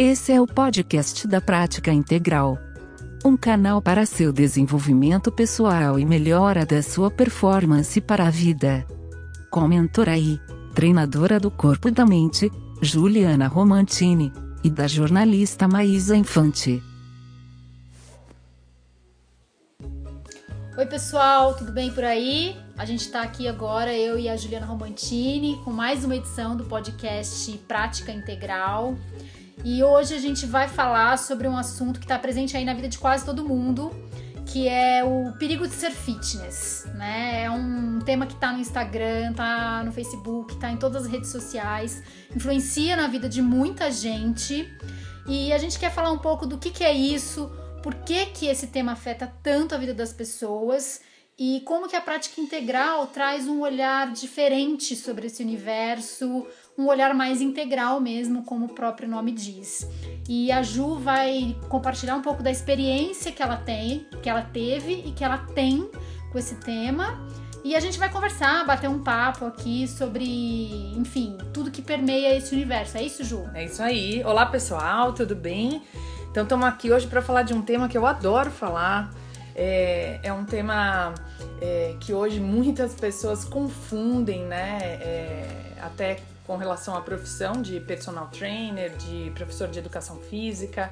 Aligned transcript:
Esse 0.00 0.30
é 0.30 0.40
o 0.40 0.46
podcast 0.46 1.26
da 1.26 1.40
Prática 1.40 1.92
Integral. 1.92 2.56
Um 3.24 3.36
canal 3.36 3.82
para 3.82 4.06
seu 4.06 4.32
desenvolvimento 4.32 5.32
pessoal 5.32 5.98
e 5.98 6.06
melhora 6.06 6.64
da 6.64 6.80
sua 6.84 7.10
performance 7.10 8.00
para 8.00 8.28
a 8.28 8.30
vida. 8.30 8.86
Com 9.50 9.66
mentora 9.66 10.16
e 10.16 10.38
treinadora 10.72 11.40
do 11.40 11.50
corpo 11.50 11.88
e 11.88 11.90
da 11.90 12.06
mente, 12.06 12.48
Juliana 12.80 13.48
Romantini, 13.48 14.32
e 14.62 14.70
da 14.70 14.86
jornalista 14.86 15.66
Maísa 15.66 16.16
Infante. 16.16 16.80
Oi, 20.78 20.86
pessoal, 20.86 21.56
tudo 21.56 21.72
bem 21.72 21.90
por 21.90 22.04
aí? 22.04 22.56
A 22.76 22.84
gente 22.84 23.00
está 23.00 23.22
aqui 23.22 23.48
agora, 23.48 23.92
eu 23.92 24.16
e 24.16 24.28
a 24.28 24.36
Juliana 24.36 24.64
Romantini, 24.64 25.60
com 25.64 25.72
mais 25.72 26.04
uma 26.04 26.14
edição 26.14 26.56
do 26.56 26.62
podcast 26.66 27.50
Prática 27.66 28.12
Integral. 28.12 28.96
E 29.64 29.82
hoje 29.82 30.14
a 30.14 30.18
gente 30.18 30.46
vai 30.46 30.68
falar 30.68 31.18
sobre 31.18 31.48
um 31.48 31.56
assunto 31.56 31.98
que 31.98 32.04
está 32.04 32.18
presente 32.18 32.56
aí 32.56 32.64
na 32.64 32.74
vida 32.74 32.88
de 32.88 32.98
quase 32.98 33.24
todo 33.24 33.44
mundo, 33.44 33.90
que 34.46 34.68
é 34.68 35.04
o 35.04 35.32
perigo 35.38 35.66
de 35.66 35.74
ser 35.74 35.90
fitness, 35.90 36.86
né? 36.94 37.42
É 37.42 37.50
um 37.50 37.98
tema 37.98 38.26
que 38.26 38.34
está 38.34 38.52
no 38.52 38.60
Instagram, 38.60 39.32
tá 39.34 39.82
no 39.84 39.92
Facebook, 39.92 40.56
tá 40.56 40.70
em 40.70 40.76
todas 40.76 41.04
as 41.04 41.10
redes 41.10 41.30
sociais, 41.30 42.02
influencia 42.34 42.96
na 42.96 43.08
vida 43.08 43.28
de 43.28 43.42
muita 43.42 43.90
gente. 43.90 44.66
E 45.26 45.52
a 45.52 45.58
gente 45.58 45.78
quer 45.78 45.90
falar 45.90 46.12
um 46.12 46.18
pouco 46.18 46.46
do 46.46 46.56
que, 46.56 46.70
que 46.70 46.84
é 46.84 46.92
isso, 46.92 47.52
por 47.82 47.94
que, 47.94 48.26
que 48.26 48.46
esse 48.46 48.68
tema 48.68 48.92
afeta 48.92 49.30
tanto 49.42 49.74
a 49.74 49.78
vida 49.78 49.92
das 49.92 50.12
pessoas 50.12 51.00
e 51.38 51.60
como 51.64 51.86
que 51.88 51.94
a 51.94 52.00
prática 52.00 52.40
integral 52.40 53.06
traz 53.06 53.46
um 53.46 53.60
olhar 53.60 54.10
diferente 54.12 54.96
sobre 54.96 55.28
esse 55.28 55.42
universo, 55.42 56.46
um 56.78 56.86
olhar 56.86 57.12
mais 57.12 57.42
integral 57.42 58.00
mesmo, 58.00 58.44
como 58.44 58.66
o 58.66 58.68
próprio 58.68 59.08
nome 59.08 59.32
diz. 59.32 59.84
E 60.28 60.52
a 60.52 60.62
Ju 60.62 60.94
vai 60.94 61.56
compartilhar 61.68 62.14
um 62.14 62.22
pouco 62.22 62.40
da 62.40 62.52
experiência 62.52 63.32
que 63.32 63.42
ela 63.42 63.56
tem, 63.56 64.06
que 64.22 64.30
ela 64.30 64.42
teve 64.42 64.92
e 64.92 65.10
que 65.10 65.24
ela 65.24 65.38
tem 65.38 65.90
com 66.30 66.38
esse 66.38 66.54
tema. 66.56 67.26
E 67.64 67.74
a 67.74 67.80
gente 67.80 67.98
vai 67.98 68.08
conversar, 68.08 68.64
bater 68.64 68.88
um 68.88 69.02
papo 69.02 69.44
aqui 69.44 69.88
sobre, 69.88 70.94
enfim, 70.96 71.36
tudo 71.52 71.68
que 71.68 71.82
permeia 71.82 72.36
esse 72.36 72.54
universo. 72.54 72.96
É 72.96 73.02
isso, 73.02 73.24
Ju? 73.24 73.44
É 73.52 73.64
isso 73.64 73.82
aí. 73.82 74.22
Olá, 74.24 74.46
pessoal, 74.46 75.12
tudo 75.12 75.34
bem? 75.34 75.82
Então, 76.30 76.44
estamos 76.44 76.66
aqui 76.66 76.92
hoje 76.92 77.08
para 77.08 77.20
falar 77.20 77.42
de 77.42 77.52
um 77.52 77.60
tema 77.60 77.88
que 77.88 77.98
eu 77.98 78.06
adoro 78.06 78.52
falar. 78.52 79.12
É, 79.56 80.20
é 80.22 80.32
um 80.32 80.44
tema 80.44 81.12
é, 81.60 81.96
que 81.98 82.14
hoje 82.14 82.38
muitas 82.38 82.94
pessoas 82.94 83.44
confundem, 83.44 84.44
né? 84.44 84.78
É, 85.00 85.72
até 85.82 86.20
com 86.48 86.56
relação 86.56 86.96
à 86.96 87.02
profissão 87.02 87.60
de 87.60 87.78
personal 87.78 88.28
trainer, 88.28 88.96
de 88.96 89.30
professor 89.34 89.68
de 89.68 89.78
educação 89.78 90.16
física. 90.16 90.90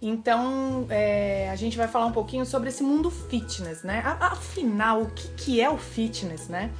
Então, 0.00 0.86
é, 0.88 1.50
a 1.50 1.56
gente 1.56 1.76
vai 1.76 1.88
falar 1.88 2.06
um 2.06 2.12
pouquinho 2.12 2.46
sobre 2.46 2.68
esse 2.68 2.84
mundo 2.84 3.10
fitness, 3.10 3.82
né? 3.82 4.00
Afinal, 4.20 5.02
o 5.02 5.10
que, 5.10 5.28
que 5.34 5.60
é 5.60 5.68
o 5.68 5.76
fitness, 5.76 6.46
né? 6.46 6.70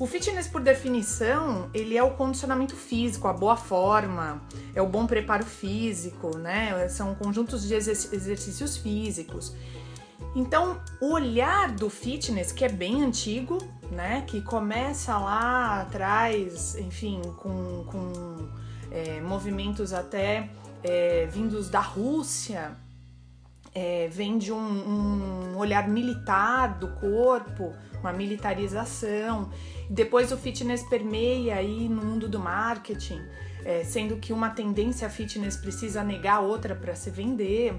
O 0.00 0.06
fitness, 0.08 0.48
por 0.48 0.60
definição, 0.60 1.70
ele 1.72 1.96
é 1.96 2.02
o 2.02 2.10
condicionamento 2.10 2.74
físico, 2.74 3.28
a 3.28 3.32
boa 3.32 3.56
forma, 3.56 4.42
é 4.74 4.82
o 4.82 4.86
bom 4.86 5.06
preparo 5.06 5.46
físico, 5.46 6.36
né? 6.36 6.88
São 6.88 7.14
conjuntos 7.14 7.62
de 7.62 7.74
exercícios 7.74 8.76
físicos. 8.76 9.54
Então, 10.34 10.78
o 11.00 11.12
olhar 11.12 11.70
do 11.70 11.88
fitness, 11.88 12.52
que 12.52 12.64
é 12.64 12.68
bem 12.68 13.02
antigo, 13.02 13.56
né? 13.90 14.24
Que 14.26 14.40
começa 14.40 15.16
lá 15.18 15.82
atrás, 15.82 16.76
enfim, 16.76 17.20
com, 17.36 17.84
com 17.84 18.48
é, 18.90 19.20
movimentos 19.20 19.92
até 19.92 20.48
é, 20.82 21.26
vindos 21.26 21.68
da 21.68 21.80
Rússia, 21.80 22.76
é, 23.74 24.08
vem 24.08 24.38
de 24.38 24.52
um, 24.52 25.52
um 25.52 25.56
olhar 25.58 25.86
militar 25.88 26.78
do 26.78 26.88
corpo, 26.94 27.74
uma 28.00 28.12
militarização. 28.12 29.50
Depois 29.90 30.32
o 30.32 30.36
fitness 30.36 30.82
permeia 30.84 31.56
aí 31.56 31.88
no 31.88 32.02
mundo 32.02 32.28
do 32.28 32.38
marketing, 32.38 33.20
é, 33.64 33.84
sendo 33.84 34.16
que 34.16 34.32
uma 34.32 34.50
tendência 34.50 35.10
fitness 35.10 35.56
precisa 35.56 36.02
negar 36.02 36.40
outra 36.40 36.74
para 36.74 36.94
se 36.94 37.10
vender. 37.10 37.74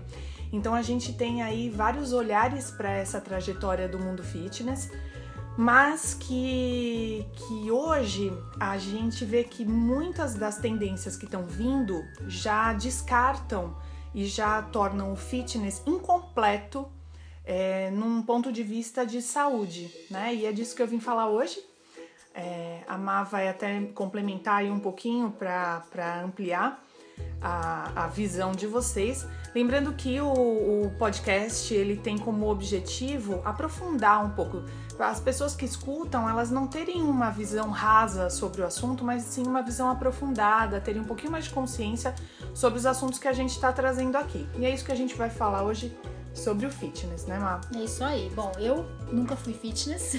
Então 0.52 0.74
a 0.74 0.82
gente 0.82 1.14
tem 1.14 1.42
aí 1.42 1.70
vários 1.70 2.14
olhares 2.14 2.72
para 2.72 2.92
essa 2.92 3.20
trajetória 3.20 3.88
do 3.88 4.00
mundo 4.00 4.24
fitness, 4.24 4.92
mas 5.58 6.14
que, 6.14 7.26
que 7.34 7.72
hoje 7.72 8.32
a 8.60 8.78
gente 8.78 9.26
vê 9.26 9.44
que 9.44 9.66
muitas 9.66 10.36
das 10.36 10.60
tendências 10.60 11.18
que 11.18 11.26
estão 11.26 11.46
vindo 11.46 12.06
já 12.28 12.74
descartam 12.74 13.76
e 14.14 14.26
já 14.26 14.62
tornam 14.62 15.12
o 15.12 15.16
fitness 15.16 15.82
incompleto 15.88 16.88
é, 17.44 17.90
num 17.90 18.22
ponto 18.22 18.52
de 18.52 18.62
vista 18.62 19.04
de 19.04 19.20
saúde, 19.20 19.92
né? 20.12 20.36
E 20.36 20.46
é 20.46 20.52
disso 20.52 20.76
que 20.76 20.82
eu 20.82 20.88
vim 20.88 21.00
falar 21.00 21.28
hoje. 21.28 21.60
É, 22.36 22.82
a 22.88 22.96
Má 22.96 23.24
vai 23.24 23.48
até 23.48 23.82
complementar 23.96 24.58
aí 24.58 24.70
um 24.70 24.80
pouquinho 24.80 25.32
para 25.32 26.22
ampliar 26.24 26.84
a, 27.42 28.04
a 28.04 28.08
visão 28.08 28.52
de 28.52 28.68
vocês. 28.68 29.26
Lembrando 29.56 29.94
que 29.94 30.20
o, 30.22 30.28
o 30.28 30.92
podcast 31.00 31.74
ele 31.74 31.98
tem 31.98 32.18
como 32.18 32.48
objetivo 32.48 33.42
aprofundar 33.44 34.24
um 34.24 34.32
pouco 34.32 34.64
as 35.00 35.20
pessoas 35.20 35.56
que 35.56 35.66
escutam, 35.66 36.28
elas 36.30 36.50
não 36.50 36.68
terem 36.68 37.02
uma 37.04 37.30
visão 37.30 37.70
rasa 37.70 38.30
sobre 38.30 38.62
o 38.62 38.66
assunto, 38.66 39.04
mas 39.04 39.24
sim 39.24 39.44
uma 39.46 39.62
visão 39.62 39.90
aprofundada, 39.90 40.82
terem 40.82 41.02
um 41.02 41.06
pouquinho 41.06 41.32
mais 41.32 41.46
de 41.46 41.52
consciência 41.52 42.16
sobre 42.54 42.80
os 42.80 42.86
assuntos 42.86 43.20
que 43.20 43.28
a 43.28 43.34
gente 43.34 43.52
está 43.52 43.72
trazendo 43.72 44.16
aqui. 44.16 44.48
E 44.58 44.66
é 44.66 44.74
isso 44.74 44.84
que 44.86 44.92
a 44.92 44.96
gente 44.96 45.16
vai 45.16 45.30
falar 45.30 45.64
hoje 45.64 45.96
sobre 46.38 46.66
o 46.66 46.70
fitness, 46.70 47.26
né, 47.26 47.40
Má? 47.40 47.62
É 47.76 47.84
isso 47.84 48.04
aí. 48.04 48.32
Bom, 48.36 48.52
eu 48.60 48.86
nunca 49.12 49.36
fui 49.36 49.54
fitness, 49.54 50.18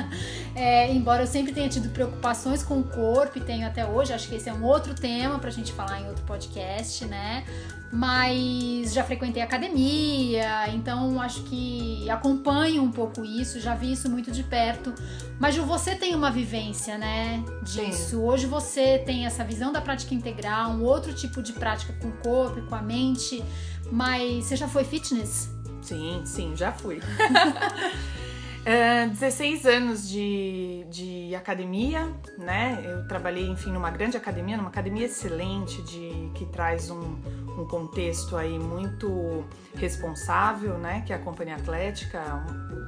é, 0.54 0.92
embora 0.92 1.22
eu 1.22 1.26
sempre 1.26 1.52
tenha 1.52 1.68
tido 1.68 1.88
preocupações 1.90 2.62
com 2.62 2.80
o 2.80 2.84
corpo 2.84 3.38
e 3.38 3.40
tenho 3.40 3.66
até 3.66 3.86
hoje. 3.86 4.12
Acho 4.12 4.28
que 4.28 4.36
esse 4.36 4.48
é 4.48 4.52
um 4.52 4.64
outro 4.64 4.94
tema 4.94 5.38
pra 5.38 5.50
gente 5.50 5.72
falar 5.72 6.00
em 6.00 6.08
outro 6.08 6.24
podcast, 6.24 7.04
né? 7.04 7.44
Mas 7.90 8.92
já 8.92 9.02
frequentei 9.02 9.42
academia, 9.42 10.68
então 10.74 11.20
acho 11.20 11.42
que 11.44 12.08
acompanho 12.10 12.82
um 12.82 12.90
pouco 12.90 13.24
isso, 13.24 13.58
já 13.60 13.74
vi 13.74 13.92
isso 13.92 14.10
muito 14.10 14.30
de 14.30 14.42
perto. 14.42 14.92
Mas 15.38 15.54
Ju, 15.54 15.64
você 15.64 15.94
tem 15.94 16.14
uma 16.14 16.30
vivência, 16.30 16.98
né, 16.98 17.42
disso. 17.62 18.10
Sim. 18.10 18.16
Hoje 18.16 18.46
você 18.46 18.98
tem 18.98 19.24
essa 19.24 19.42
visão 19.42 19.72
da 19.72 19.80
prática 19.80 20.14
integral, 20.14 20.72
um 20.72 20.84
outro 20.84 21.14
tipo 21.14 21.42
de 21.42 21.54
prática 21.54 21.94
com 21.94 22.08
o 22.08 22.12
corpo 22.18 22.58
e 22.58 22.62
com 22.62 22.74
a 22.74 22.82
mente. 22.82 23.42
Mas 23.90 24.44
você 24.44 24.56
já 24.56 24.68
foi 24.68 24.84
fitness? 24.84 25.48
Sim, 25.88 26.20
sim, 26.26 26.54
já 26.54 26.70
fui. 26.70 27.00
é, 28.62 29.06
16 29.06 29.64
anos 29.64 30.06
de, 30.06 30.84
de 30.90 31.34
academia, 31.34 32.14
né? 32.36 32.82
Eu 32.84 33.08
trabalhei, 33.08 33.48
enfim, 33.48 33.72
numa 33.72 33.90
grande 33.90 34.14
academia, 34.14 34.58
numa 34.58 34.68
academia 34.68 35.06
excelente, 35.06 35.80
de, 35.80 36.30
que 36.34 36.44
traz 36.44 36.90
um, 36.90 37.16
um 37.58 37.66
contexto 37.66 38.36
aí 38.36 38.58
muito 38.58 39.46
responsável, 39.76 40.76
né? 40.76 41.02
Que 41.06 41.14
é 41.14 41.16
a 41.16 41.18
Companhia 41.18 41.56
Atlética. 41.56 42.22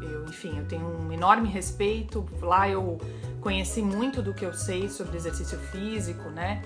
Eu, 0.02 0.26
enfim, 0.26 0.58
eu 0.58 0.66
tenho 0.66 0.84
um 0.86 1.10
enorme 1.10 1.48
respeito. 1.48 2.28
Lá 2.42 2.68
eu 2.68 2.98
conheci 3.40 3.80
muito 3.80 4.20
do 4.20 4.34
que 4.34 4.44
eu 4.44 4.52
sei 4.52 4.90
sobre 4.90 5.16
exercício 5.16 5.58
físico, 5.58 6.28
né? 6.28 6.60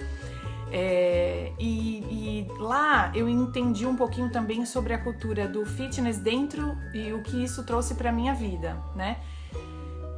É, 0.76 1.52
e, 1.56 1.98
e, 2.00 2.46
lá 2.58 3.12
eu 3.14 3.28
entendi 3.28 3.86
um 3.86 3.94
pouquinho 3.94 4.28
também 4.28 4.66
sobre 4.66 4.92
a 4.92 4.98
cultura 4.98 5.46
do 5.46 5.64
fitness 5.64 6.18
dentro 6.18 6.76
e 6.92 7.12
o 7.12 7.22
que 7.22 7.44
isso 7.44 7.62
trouxe 7.62 7.94
para 7.94 8.10
minha 8.10 8.34
vida, 8.34 8.76
né? 8.96 9.18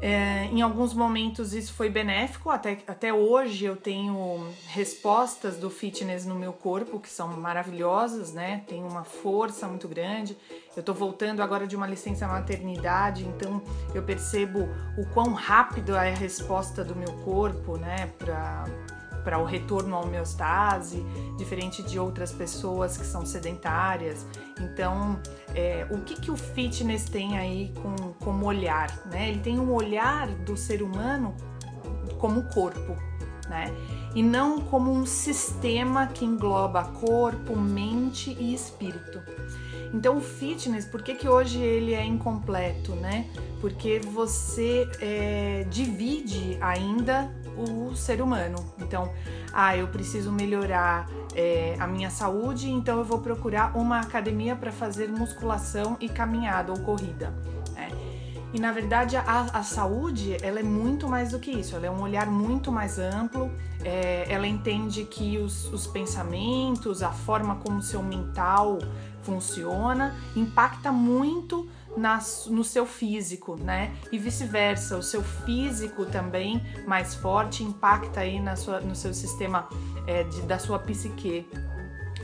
É, 0.00 0.44
em 0.46 0.62
alguns 0.62 0.94
momentos 0.94 1.52
isso 1.52 1.74
foi 1.74 1.90
benéfico, 1.90 2.48
até, 2.48 2.78
até 2.86 3.12
hoje 3.12 3.66
eu 3.66 3.76
tenho 3.76 4.48
respostas 4.68 5.58
do 5.58 5.68
fitness 5.68 6.24
no 6.24 6.34
meu 6.34 6.54
corpo 6.54 6.98
que 6.98 7.10
são 7.10 7.28
maravilhosas, 7.36 8.32
né? 8.32 8.64
Tem 8.66 8.82
uma 8.82 9.04
força 9.04 9.68
muito 9.68 9.86
grande. 9.86 10.38
Eu 10.74 10.82
tô 10.82 10.94
voltando 10.94 11.42
agora 11.42 11.66
de 11.66 11.76
uma 11.76 11.86
licença 11.86 12.26
maternidade, 12.26 13.26
então 13.26 13.62
eu 13.94 14.02
percebo 14.02 14.60
o 14.96 15.06
quão 15.12 15.34
rápido 15.34 15.94
é 15.94 16.12
a 16.12 16.16
resposta 16.16 16.82
do 16.82 16.96
meu 16.96 17.12
corpo, 17.24 17.76
né? 17.76 18.10
Para 19.26 19.40
o 19.40 19.44
retorno 19.44 19.96
à 19.96 20.00
homeostase, 20.02 21.04
diferente 21.36 21.82
de 21.82 21.98
outras 21.98 22.30
pessoas 22.30 22.96
que 22.96 23.04
são 23.04 23.26
sedentárias. 23.26 24.24
Então, 24.60 25.18
é, 25.52 25.84
o 25.90 25.98
que, 25.98 26.14
que 26.14 26.30
o 26.30 26.36
fitness 26.36 27.06
tem 27.06 27.36
aí 27.36 27.74
com, 27.82 28.12
como 28.24 28.46
olhar? 28.46 28.88
Né? 29.06 29.30
Ele 29.30 29.40
tem 29.40 29.58
um 29.58 29.72
olhar 29.72 30.28
do 30.28 30.56
ser 30.56 30.80
humano 30.80 31.34
como 32.18 32.44
corpo, 32.50 32.96
né? 33.48 33.74
E 34.14 34.22
não 34.22 34.60
como 34.60 34.92
um 34.92 35.04
sistema 35.04 36.06
que 36.06 36.24
engloba 36.24 36.84
corpo, 36.84 37.56
mente 37.56 38.30
e 38.38 38.54
espírito. 38.54 39.20
Então 39.92 40.18
o 40.18 40.20
fitness, 40.20 40.84
por 40.84 41.02
que, 41.02 41.16
que 41.16 41.28
hoje 41.28 41.58
ele 41.58 41.94
é 41.94 42.04
incompleto, 42.04 42.94
né? 42.94 43.28
Porque 43.60 43.98
você 43.98 44.88
é, 45.00 45.66
divide 45.68 46.56
ainda 46.60 47.28
o 47.56 47.94
ser 47.96 48.20
humano. 48.20 48.58
Então, 48.78 49.12
ah, 49.52 49.76
eu 49.76 49.88
preciso 49.88 50.30
melhorar 50.30 51.08
é, 51.34 51.76
a 51.78 51.86
minha 51.86 52.10
saúde, 52.10 52.70
então 52.70 52.98
eu 52.98 53.04
vou 53.04 53.20
procurar 53.20 53.76
uma 53.76 54.00
academia 54.00 54.56
para 54.56 54.72
fazer 54.72 55.08
musculação 55.08 55.96
e 56.00 56.08
caminhada 56.08 56.72
ou 56.72 56.78
corrida. 56.80 57.32
Né? 57.74 57.90
E 58.52 58.60
na 58.60 58.72
verdade 58.72 59.16
a, 59.16 59.46
a, 59.52 59.62
saúde 59.62 60.36
ela 60.42 60.60
é 60.60 60.62
muito 60.62 61.08
mais 61.08 61.32
do 61.32 61.38
que 61.38 61.50
isso, 61.50 61.76
ela 61.76 61.86
é 61.86 61.90
um 61.90 62.00
olhar 62.00 62.26
muito 62.26 62.72
mais 62.72 62.98
amplo, 62.98 63.50
é, 63.84 64.26
ela 64.28 64.46
entende 64.46 65.04
que 65.04 65.36
os, 65.38 65.70
os 65.72 65.86
pensamentos, 65.86 67.02
a 67.02 67.10
forma 67.10 67.56
como 67.56 67.78
o 67.78 67.82
seu 67.82 68.02
mental 68.02 68.78
funciona, 69.22 70.14
impacta 70.34 70.90
muito 70.90 71.68
no 71.96 72.62
seu 72.62 72.86
físico, 72.86 73.56
né? 73.56 73.94
E 74.12 74.18
vice-versa, 74.18 74.96
o 74.96 75.02
seu 75.02 75.22
físico 75.22 76.04
também 76.04 76.62
mais 76.86 77.14
forte 77.14 77.62
impacta 77.62 78.20
aí 78.20 78.40
na 78.40 78.54
sua, 78.56 78.80
no 78.80 78.94
seu 78.94 79.14
sistema 79.14 79.68
é, 80.06 80.22
de, 80.24 80.42
da 80.42 80.58
sua 80.58 80.78
psique. 80.78 81.46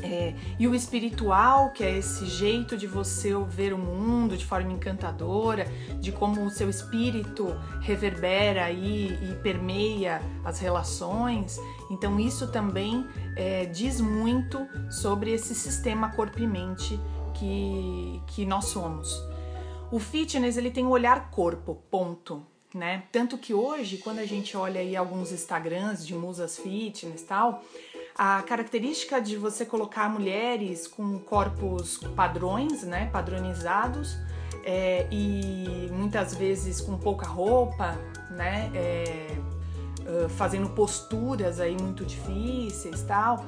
É, 0.05 0.35
e 0.59 0.67
o 0.67 0.75
espiritual, 0.75 1.71
que 1.71 1.85
é 1.85 1.97
esse 1.97 2.27
jeito 2.27 2.77
de 2.77 2.89
você 2.89 3.33
ver 3.49 3.73
o 3.73 3.79
mundo 3.79 4.37
de 4.37 4.45
forma 4.45 4.73
encantadora, 4.73 5.65
de 6.01 6.11
como 6.11 6.45
o 6.45 6.51
seu 6.51 6.69
espírito 6.69 7.57
reverbera 7.81 8.65
aí 8.65 9.17
e 9.23 9.35
permeia 9.43 10.21
as 10.45 10.59
relações. 10.59 11.57
Então, 11.89 12.19
isso 12.19 12.49
também 12.49 13.07
é, 13.37 13.65
diz 13.67 14.01
muito 14.01 14.67
sobre 14.91 15.31
esse 15.31 15.55
sistema 15.55 16.11
corpo 16.11 16.41
e 16.41 16.49
mente 16.49 16.99
que, 17.35 18.21
que 18.27 18.45
nós 18.45 18.67
somos. 18.67 19.32
O 19.93 19.99
fitness 19.99 20.57
ele 20.57 20.71
tem 20.71 20.87
o 20.87 20.89
olhar 20.89 21.31
corpo, 21.31 21.83
ponto. 21.91 22.43
Né? 22.75 23.03
Tanto 23.13 23.37
que 23.37 23.53
hoje, 23.53 23.99
quando 23.99 24.21
a 24.21 24.25
gente 24.25 24.57
olha 24.57 24.81
aí 24.81 24.97
alguns 24.97 25.31
Instagrams 25.31 26.07
de 26.07 26.15
musas 26.15 26.57
fitness 26.57 27.21
e 27.21 27.25
tal, 27.27 27.63
a 28.17 28.41
característica 28.41 29.21
de 29.21 29.37
você 29.37 29.67
colocar 29.67 30.09
mulheres 30.09 30.87
com 30.87 31.19
corpos 31.19 31.99
padrões, 32.17 32.83
né, 32.83 33.11
padronizados, 33.13 34.17
é, 34.65 35.07
e 35.11 35.91
muitas 35.93 36.35
vezes 36.35 36.81
com 36.81 36.97
pouca 36.97 37.27
roupa, 37.27 37.95
né, 38.31 38.71
é, 38.75 39.37
fazendo 40.31 40.71
posturas 40.71 41.61
aí 41.61 41.77
muito 41.79 42.07
difíceis 42.07 43.03
tal, 43.03 43.45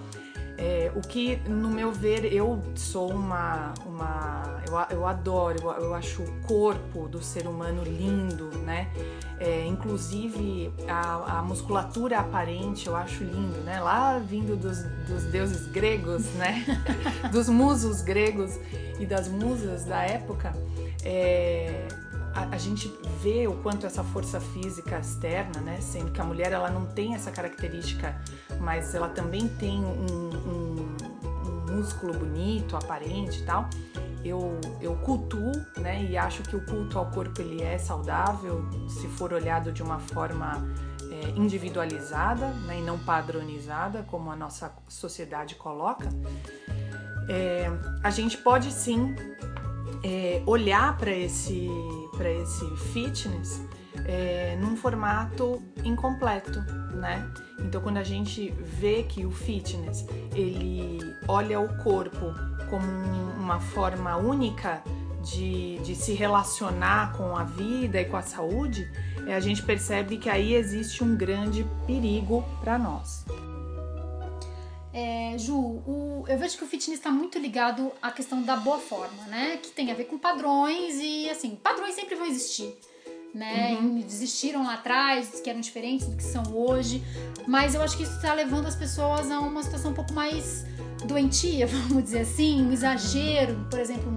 é, 0.56 0.92
o 0.94 1.00
que, 1.00 1.36
no 1.48 1.68
meu 1.68 1.90
ver, 1.90 2.32
eu 2.32 2.62
sou 2.76 3.10
uma. 3.10 3.74
uma 3.84 4.62
eu, 4.66 4.96
eu 4.96 5.06
adoro, 5.06 5.58
eu, 5.60 5.70
eu 5.70 5.94
acho 5.94 6.22
o 6.22 6.40
corpo 6.42 7.08
do 7.08 7.20
ser 7.20 7.48
humano 7.48 7.82
lindo, 7.82 8.50
né? 8.58 8.88
É, 9.40 9.66
inclusive 9.66 10.72
a, 10.88 11.38
a, 11.38 11.42
musculatura 11.42 12.20
aparente 12.20 12.86
eu 12.86 12.94
acho 12.94 13.24
lindo, 13.24 13.58
né? 13.62 13.80
Lá 13.80 14.18
vindo 14.18 14.56
dos, 14.56 14.84
dos 15.08 15.24
deuses 15.24 15.66
gregos, 15.66 16.24
né? 16.34 16.64
dos 17.32 17.48
musos 17.48 18.00
gregos 18.00 18.58
e 19.00 19.06
das 19.06 19.28
musas 19.28 19.84
da 19.84 20.02
época. 20.02 20.52
É, 21.02 21.88
a, 22.34 22.54
a, 22.54 22.58
gente 22.58 22.92
vê 23.22 23.46
o 23.46 23.54
quanto 23.62 23.86
essa 23.86 24.02
força 24.02 24.40
física 24.40 24.98
externa, 24.98 25.60
né, 25.60 25.80
sendo 25.80 26.10
que 26.10 26.20
a 26.20 26.24
mulher 26.24 26.52
ela 26.52 26.70
não 26.70 26.86
tem 26.86 27.14
essa 27.14 27.30
característica, 27.30 28.20
mas 28.60 28.94
ela 28.94 29.08
também 29.08 29.48
tem 29.48 29.84
um, 29.84 30.30
um, 30.48 30.96
um 31.46 31.74
músculo 31.76 32.12
bonito, 32.14 32.76
aparente 32.76 33.40
e 33.40 33.44
tal. 33.44 33.68
Eu, 34.24 34.58
eu 34.80 34.96
cultuo, 34.96 35.52
né, 35.76 36.02
e 36.02 36.16
acho 36.16 36.42
que 36.42 36.56
o 36.56 36.64
culto 36.64 36.98
ao 36.98 37.10
corpo 37.10 37.40
ele 37.40 37.62
é 37.62 37.76
saudável 37.78 38.64
se 38.88 39.06
for 39.06 39.32
olhado 39.32 39.70
de 39.70 39.82
uma 39.82 39.98
forma 39.98 40.66
é, 41.10 41.30
individualizada, 41.38 42.48
né, 42.66 42.80
e 42.80 42.82
não 42.82 42.98
padronizada 42.98 44.02
como 44.04 44.30
a 44.30 44.36
nossa 44.36 44.72
sociedade 44.88 45.54
coloca. 45.54 46.08
É, 47.28 47.70
a 48.02 48.10
gente 48.10 48.36
pode 48.38 48.72
sim 48.72 49.14
é, 50.02 50.42
olhar 50.46 50.96
para 50.98 51.10
esse, 51.10 51.68
esse 52.22 52.64
fitness 52.92 53.62
é, 54.04 54.56
num 54.60 54.76
formato 54.76 55.62
incompleto, 55.84 56.60
né? 56.94 57.28
Então, 57.58 57.80
quando 57.80 57.96
a 57.96 58.04
gente 58.04 58.50
vê 58.60 59.02
que 59.04 59.24
o 59.24 59.30
fitness 59.30 60.06
ele 60.34 61.00
olha 61.26 61.60
o 61.60 61.76
corpo 61.82 62.34
como 62.68 62.86
uma 63.36 63.60
forma 63.60 64.16
única 64.16 64.82
de, 65.22 65.78
de 65.78 65.94
se 65.94 66.12
relacionar 66.12 67.12
com 67.12 67.36
a 67.36 67.44
vida 67.44 68.00
e 68.00 68.04
com 68.04 68.16
a 68.16 68.22
saúde, 68.22 68.90
é, 69.26 69.34
a 69.34 69.40
gente 69.40 69.62
percebe 69.62 70.18
que 70.18 70.28
aí 70.28 70.54
existe 70.54 71.02
um 71.02 71.16
grande 71.16 71.66
perigo 71.86 72.44
para 72.60 72.78
nós. 72.78 73.24
É, 74.94 75.36
Ju, 75.36 75.56
o, 75.56 76.24
eu 76.28 76.38
vejo 76.38 76.56
que 76.56 76.62
o 76.62 76.68
fitness 76.68 77.00
está 77.00 77.10
muito 77.10 77.36
ligado 77.36 77.90
à 78.00 78.12
questão 78.12 78.40
da 78.40 78.54
boa 78.54 78.78
forma, 78.78 79.24
né? 79.24 79.58
Que 79.60 79.70
tem 79.70 79.90
a 79.90 79.94
ver 79.94 80.04
com 80.04 80.16
padrões 80.16 81.00
e, 81.00 81.28
assim, 81.28 81.58
padrões 81.60 81.96
sempre 81.96 82.14
vão 82.14 82.24
existir. 82.24 82.72
Né? 83.34 83.76
Uhum. 83.80 83.98
Desistiram 83.98 84.62
lá 84.62 84.74
atrás, 84.74 85.40
que 85.40 85.50
eram 85.50 85.58
diferentes 85.58 86.06
do 86.06 86.16
que 86.16 86.22
são 86.22 86.44
hoje. 86.54 87.02
Mas 87.48 87.74
eu 87.74 87.82
acho 87.82 87.96
que 87.96 88.04
isso 88.04 88.14
está 88.14 88.32
levando 88.32 88.66
as 88.66 88.76
pessoas 88.76 89.28
a 89.28 89.40
uma 89.40 89.64
situação 89.64 89.90
um 89.90 89.94
pouco 89.94 90.12
mais 90.12 90.64
doentia, 91.04 91.66
vamos 91.88 92.04
dizer 92.04 92.20
assim, 92.20 92.62
um 92.62 92.72
exagero, 92.72 93.66
por 93.68 93.80
exemplo, 93.80 94.12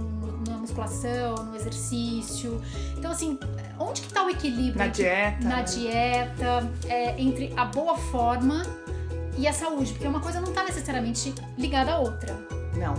na 0.47 0.57
musculação, 0.57 1.33
no 1.37 1.55
exercício. 1.55 2.61
Então, 2.95 3.09
assim, 3.09 3.39
onde 3.79 4.01
que 4.01 4.07
está 4.09 4.23
o 4.23 4.29
equilíbrio? 4.29 4.77
Na 4.77 4.85
entre, 4.85 5.03
dieta. 5.03 5.43
Na 5.43 5.55
né? 5.55 5.63
dieta, 5.63 6.73
é, 6.87 7.19
entre 7.19 7.51
a 7.57 7.65
boa 7.65 7.97
forma 7.97 8.61
e 9.37 9.47
a 9.47 9.53
saúde, 9.53 9.91
porque 9.93 10.07
uma 10.07 10.19
coisa 10.19 10.39
não 10.41 10.49
está 10.49 10.63
necessariamente 10.63 11.33
ligada 11.57 11.93
à 11.93 11.99
outra. 11.99 12.35
Não. 12.77 12.93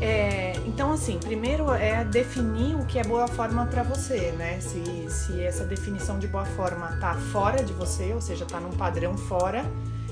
É, 0.00 0.52
então, 0.66 0.92
assim, 0.92 1.18
primeiro 1.18 1.72
é 1.72 2.04
definir 2.04 2.74
o 2.74 2.84
que 2.84 2.98
é 2.98 3.04
boa 3.04 3.28
forma 3.28 3.66
para 3.66 3.82
você, 3.82 4.32
né? 4.32 4.60
Se, 4.60 4.82
se 5.08 5.40
essa 5.40 5.64
definição 5.64 6.18
de 6.18 6.26
boa 6.26 6.44
forma 6.44 6.96
tá 7.00 7.14
fora 7.14 7.62
de 7.62 7.72
você, 7.72 8.12
ou 8.12 8.20
seja, 8.20 8.44
tá 8.44 8.58
num 8.58 8.72
padrão 8.72 9.16
fora, 9.16 9.64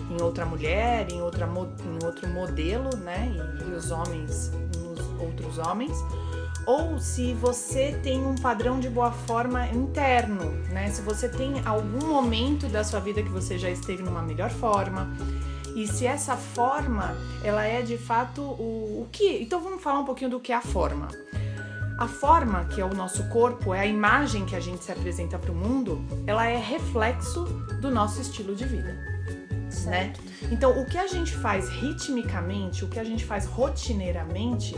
em 0.09 0.23
outra 0.23 0.45
mulher, 0.45 1.11
em, 1.11 1.21
outra, 1.21 1.47
em 1.47 2.05
outro 2.05 2.29
modelo, 2.29 2.97
né? 2.99 3.33
E, 3.35 3.71
e 3.71 3.75
os 3.75 3.91
homens 3.91 4.53
nos 4.79 5.01
outros 5.21 5.59
homens. 5.59 5.97
Ou 6.67 7.01
se 7.01 7.35
você 7.35 7.99
tem 8.03 8.25
um 8.25 8.37
padrão 8.37 8.79
de 8.79 8.89
boa 8.89 9.11
forma 9.11 9.67
interno, 9.69 10.53
né? 10.71 10.89
Se 10.91 11.03
você 11.03 11.29
tem 11.29 11.63
algum 11.65 12.07
momento 12.07 12.69
da 12.69 12.85
sua 12.85 13.01
vida 13.01 13.23
que 13.23 13.31
você 13.31 13.59
já 13.59 13.71
esteve 13.71 14.03
numa 14.03 14.23
melhor 14.23 14.51
forma, 14.51 15.09
e 15.81 15.87
se 15.87 16.07
essa 16.07 16.37
forma 16.37 17.17
ela 17.43 17.65
é 17.65 17.81
de 17.81 17.97
fato 17.97 18.43
o, 18.43 19.03
o 19.03 19.09
que. 19.11 19.43
Então 19.43 19.61
vamos 19.61 19.83
falar 19.83 20.01
um 20.01 20.05
pouquinho 20.05 20.31
do 20.31 20.41
que 20.41 20.53
é 20.53 20.57
a 20.57 20.61
forma. 20.61 21.09
A 21.99 22.09
forma, 22.09 22.65
que 22.65 22.81
é 22.81 22.85
o 22.85 22.95
nosso 22.95 23.29
corpo, 23.29 23.75
é 23.75 23.81
a 23.81 23.87
imagem 23.87 24.47
que 24.47 24.57
a 24.57 24.61
gente 24.61 24.83
se 24.83 24.91
apresenta 24.91 25.39
para 25.39 25.53
o 25.53 25.55
mundo, 25.55 26.03
ela 26.27 26.47
é 26.47 26.57
reflexo 26.57 27.45
do 27.81 27.91
nosso 27.91 28.21
estilo 28.23 28.55
de 28.55 28.65
vida. 28.65 28.95
Né? 29.85 30.13
Então, 30.51 30.81
o 30.81 30.87
que 30.87 30.97
a 30.97 31.07
gente 31.07 31.37
faz 31.37 31.69
ritmicamente, 31.69 32.85
o 32.85 32.89
que 32.89 32.99
a 32.99 33.05
gente 33.05 33.25
faz 33.25 33.45
rotineiramente, 33.45 34.75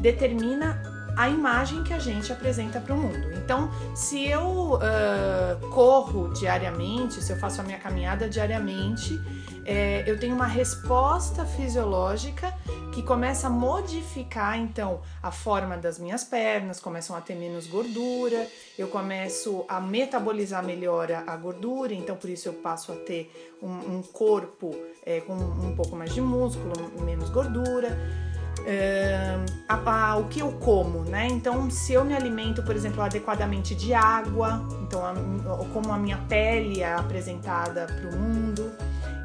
determina 0.00 0.82
a 1.16 1.28
imagem 1.28 1.82
que 1.84 1.92
a 1.92 1.98
gente 1.98 2.32
apresenta 2.32 2.80
para 2.80 2.94
o 2.94 2.98
mundo. 2.98 3.32
Então, 3.34 3.70
se 3.94 4.26
eu 4.26 4.74
uh, 4.74 5.70
corro 5.70 6.32
diariamente, 6.32 7.22
se 7.22 7.32
eu 7.32 7.36
faço 7.36 7.60
a 7.60 7.64
minha 7.64 7.78
caminhada 7.78 8.28
diariamente, 8.28 9.20
é, 9.66 10.04
eu 10.06 10.18
tenho 10.18 10.34
uma 10.34 10.46
resposta 10.46 11.46
fisiológica 11.46 12.52
que 12.92 13.02
começa 13.02 13.46
a 13.46 13.50
modificar 13.50 14.58
então 14.58 15.00
a 15.22 15.30
forma 15.30 15.76
das 15.76 15.98
minhas 15.98 16.22
pernas, 16.22 16.78
começam 16.78 17.16
a 17.16 17.20
ter 17.20 17.34
menos 17.34 17.66
gordura, 17.66 18.46
eu 18.78 18.88
começo 18.88 19.64
a 19.66 19.80
metabolizar 19.80 20.62
melhor 20.62 21.10
a 21.10 21.36
gordura, 21.36 21.94
então 21.94 22.14
por 22.14 22.28
isso 22.28 22.48
eu 22.48 22.52
passo 22.52 22.92
a 22.92 22.96
ter 22.96 23.56
um, 23.62 23.96
um 23.96 24.02
corpo 24.02 24.74
é, 25.04 25.20
com 25.20 25.34
um 25.34 25.74
pouco 25.74 25.96
mais 25.96 26.12
de 26.12 26.20
músculo, 26.20 26.72
menos 27.00 27.30
gordura. 27.30 27.96
É, 28.66 29.36
a, 29.68 29.74
a, 29.74 30.16
o 30.16 30.24
que 30.28 30.40
eu 30.40 30.52
como, 30.52 31.04
né? 31.04 31.28
Então, 31.30 31.70
se 31.70 31.92
eu 31.92 32.04
me 32.04 32.14
alimento, 32.14 32.62
por 32.62 32.74
exemplo, 32.74 33.02
adequadamente 33.02 33.74
de 33.74 33.92
água, 33.92 34.66
então 34.82 35.04
a, 35.04 35.14
como 35.72 35.92
a 35.92 35.98
minha 35.98 36.16
pele 36.28 36.80
é 36.80 36.94
apresentada 36.94 37.86
para 37.86 38.08
o 38.08 38.16
mundo, 38.16 38.72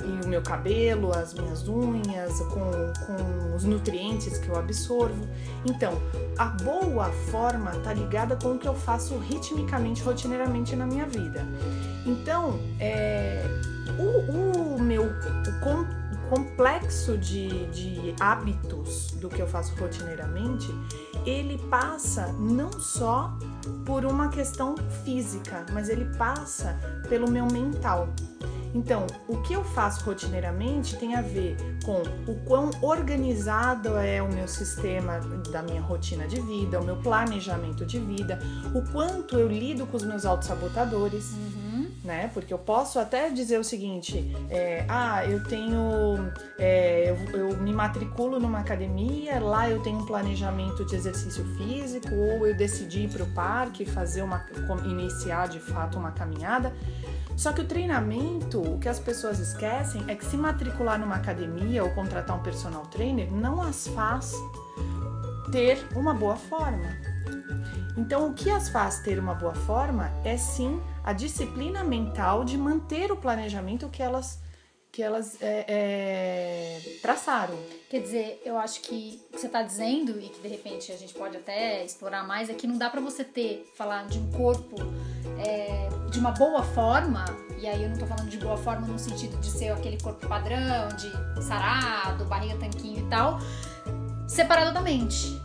e 0.04 0.26
o 0.26 0.28
meu 0.28 0.42
cabelo, 0.42 1.12
as 1.14 1.34
minhas 1.34 1.68
unhas, 1.68 2.40
com, 2.40 2.72
com 3.06 3.56
os 3.56 3.64
nutrientes 3.64 4.38
que 4.38 4.50
eu 4.50 4.58
absorvo. 4.58 5.28
Então, 5.66 5.94
a 6.38 6.46
boa 6.46 7.12
forma 7.30 7.72
está 7.72 7.94
ligada 7.94 8.36
com 8.36 8.54
o 8.54 8.58
que 8.58 8.68
eu 8.68 8.74
faço 8.74 9.18
ritmicamente, 9.18 10.02
rotineiramente 10.02 10.76
na 10.76 10.86
minha 10.86 11.06
vida. 11.06 11.46
Então, 12.06 12.60
é, 12.80 13.44
o, 13.98 14.76
o 14.76 14.82
meu 14.82 15.04
o 15.04 15.60
complexo 16.30 17.18
de, 17.18 17.66
de 17.68 18.16
hábitos 18.20 19.12
do 19.14 19.28
que 19.28 19.42
eu 19.42 19.48
faço 19.48 19.76
rotineiramente, 19.76 20.68
ele 21.26 21.58
passa 21.70 22.28
não 22.34 22.72
só 22.72 23.36
por 23.86 24.06
uma 24.06 24.30
questão 24.30 24.76
física, 25.04 25.66
mas 25.74 25.90
ele 25.90 26.06
passa 26.18 26.80
pelo 27.10 27.30
meu 27.30 27.48
mental. 27.48 28.08
Então, 28.74 29.08
o 29.28 29.42
que 29.42 29.54
eu 29.54 29.64
faço 29.64 30.06
rotineiramente 30.06 30.96
tem 30.98 31.16
a 31.16 31.22
ver 31.22 31.58
com 31.84 32.04
o 32.32 32.36
quão 32.46 32.70
organizado 32.82 33.98
é 33.98 34.22
o 34.22 34.32
meu 34.32 34.48
sistema 34.48 35.20
da 35.52 35.64
minha 35.64 35.82
rotina 35.82 36.28
de 36.28 36.40
vida, 36.40 36.80
o 36.80 36.86
meu 36.86 36.98
planejamento 36.98 37.84
de 37.84 38.00
vida, 38.00 38.38
o 38.76 38.84
quanto 38.92 39.40
eu 39.40 39.48
lido 39.48 39.88
com 39.88 39.98
os 39.98 40.04
meus 40.04 40.24
autossabotadores. 40.24 41.32
Uhum 41.32 41.59
né? 42.10 42.32
Porque 42.34 42.52
eu 42.52 42.58
posso 42.58 42.98
até 42.98 43.30
dizer 43.30 43.60
o 43.60 43.64
seguinte: 43.64 44.36
é, 44.50 44.84
ah, 44.90 45.24
eu 45.26 45.44
tenho. 45.44 46.34
É, 46.58 47.12
eu, 47.12 47.40
eu, 47.40 47.58
me 47.58 47.72
matriculo 47.72 48.40
numa 48.40 48.60
academia, 48.60 49.40
lá 49.40 49.70
eu 49.70 49.80
tenho 49.84 50.00
um 50.00 50.06
planejamento 50.06 50.84
de 50.84 50.96
exercício 50.96 51.46
físico, 51.56 52.14
ou 52.14 52.48
eu 52.48 52.56
decidi 52.56 53.04
ir 53.04 53.10
para 53.10 53.24
o 53.24 53.28
parque 53.28 53.86
fazer 53.86 54.24
uma. 54.24 54.44
iniciar 54.86 55.48
de 55.48 55.60
fato 55.60 56.00
uma 56.00 56.12
caminhada. 56.12 56.74
Só 57.38 57.54
que 57.54 57.62
o 57.62 57.66
treinamento, 57.66 58.60
o 58.60 58.80
que 58.80 58.90
as 58.90 59.00
pessoas 59.00 59.40
esquecem 59.40 60.04
é 60.08 60.16
que 60.16 60.26
se 60.26 60.36
matricular 60.36 61.00
numa 61.00 61.16
academia 61.16 61.84
ou 61.84 61.92
contratar 61.92 62.36
um 62.36 62.44
personal 62.44 62.86
trainer 62.88 63.32
não 63.32 63.62
as 63.62 63.88
faz 63.88 64.34
ter 65.52 65.86
uma 65.96 66.14
boa 66.14 66.36
forma. 66.36 67.09
Então, 67.98 68.30
o 68.30 68.34
que 68.34 68.50
as 68.50 68.70
faz 68.70 69.00
ter 69.00 69.20
uma 69.20 69.34
boa 69.34 69.54
forma 69.54 70.12
é 70.24 70.38
sim 70.38 70.82
a 71.04 71.14
disciplina 71.14 71.84
mental 71.84 72.44
de 72.44 72.58
manter 72.58 73.12
o 73.12 73.18
planejamento 73.18 73.90
que 73.90 74.02
elas 74.02 74.40
que 74.92 75.04
elas 75.04 75.40
é, 75.40 75.66
é, 75.68 77.00
traçaram. 77.00 77.56
Quer 77.92 78.02
dizer, 78.02 78.42
eu 78.44 78.58
acho 78.58 78.82
que 78.82 79.22
o 79.30 79.34
que 79.34 79.40
você 79.40 79.46
está 79.46 79.62
dizendo 79.62 80.20
e 80.20 80.30
que 80.30 80.42
de 80.42 80.48
repente 80.48 80.92
a 80.92 80.98
gente 80.98 81.14
pode 81.14 81.38
até 81.38 81.86
explorar 81.86 82.26
mais 82.26 82.50
é 82.50 82.56
que 82.56 82.66
não 82.66 82.76
dá 82.76 82.90
para 82.90 83.00
você 83.00 83.24
ter 83.24 83.72
falar 83.76 84.08
de 84.08 84.18
um 84.18 84.32
corpo 84.32 84.78
é, 85.46 85.90
de 86.10 86.20
uma 86.20 86.32
boa 86.32 86.64
forma 86.64 87.24
e 87.62 87.68
aí 87.68 87.84
eu 87.84 87.90
não 87.90 87.94
estou 87.94 88.08
falando 88.08 88.30
de 88.30 88.38
boa 88.38 88.58
forma 88.58 88.88
no 88.88 88.98
sentido 88.98 89.38
de 89.38 89.52
ser 89.52 89.70
aquele 89.70 90.00
corpo 90.02 90.26
padrão, 90.28 90.88
de 90.96 91.44
sarado, 91.44 92.24
barriga 92.26 92.58
tanquinho 92.58 93.06
e 93.06 93.10
tal, 93.10 93.38
separado 94.28 94.74
da 94.74 94.82
mente. 94.82 95.40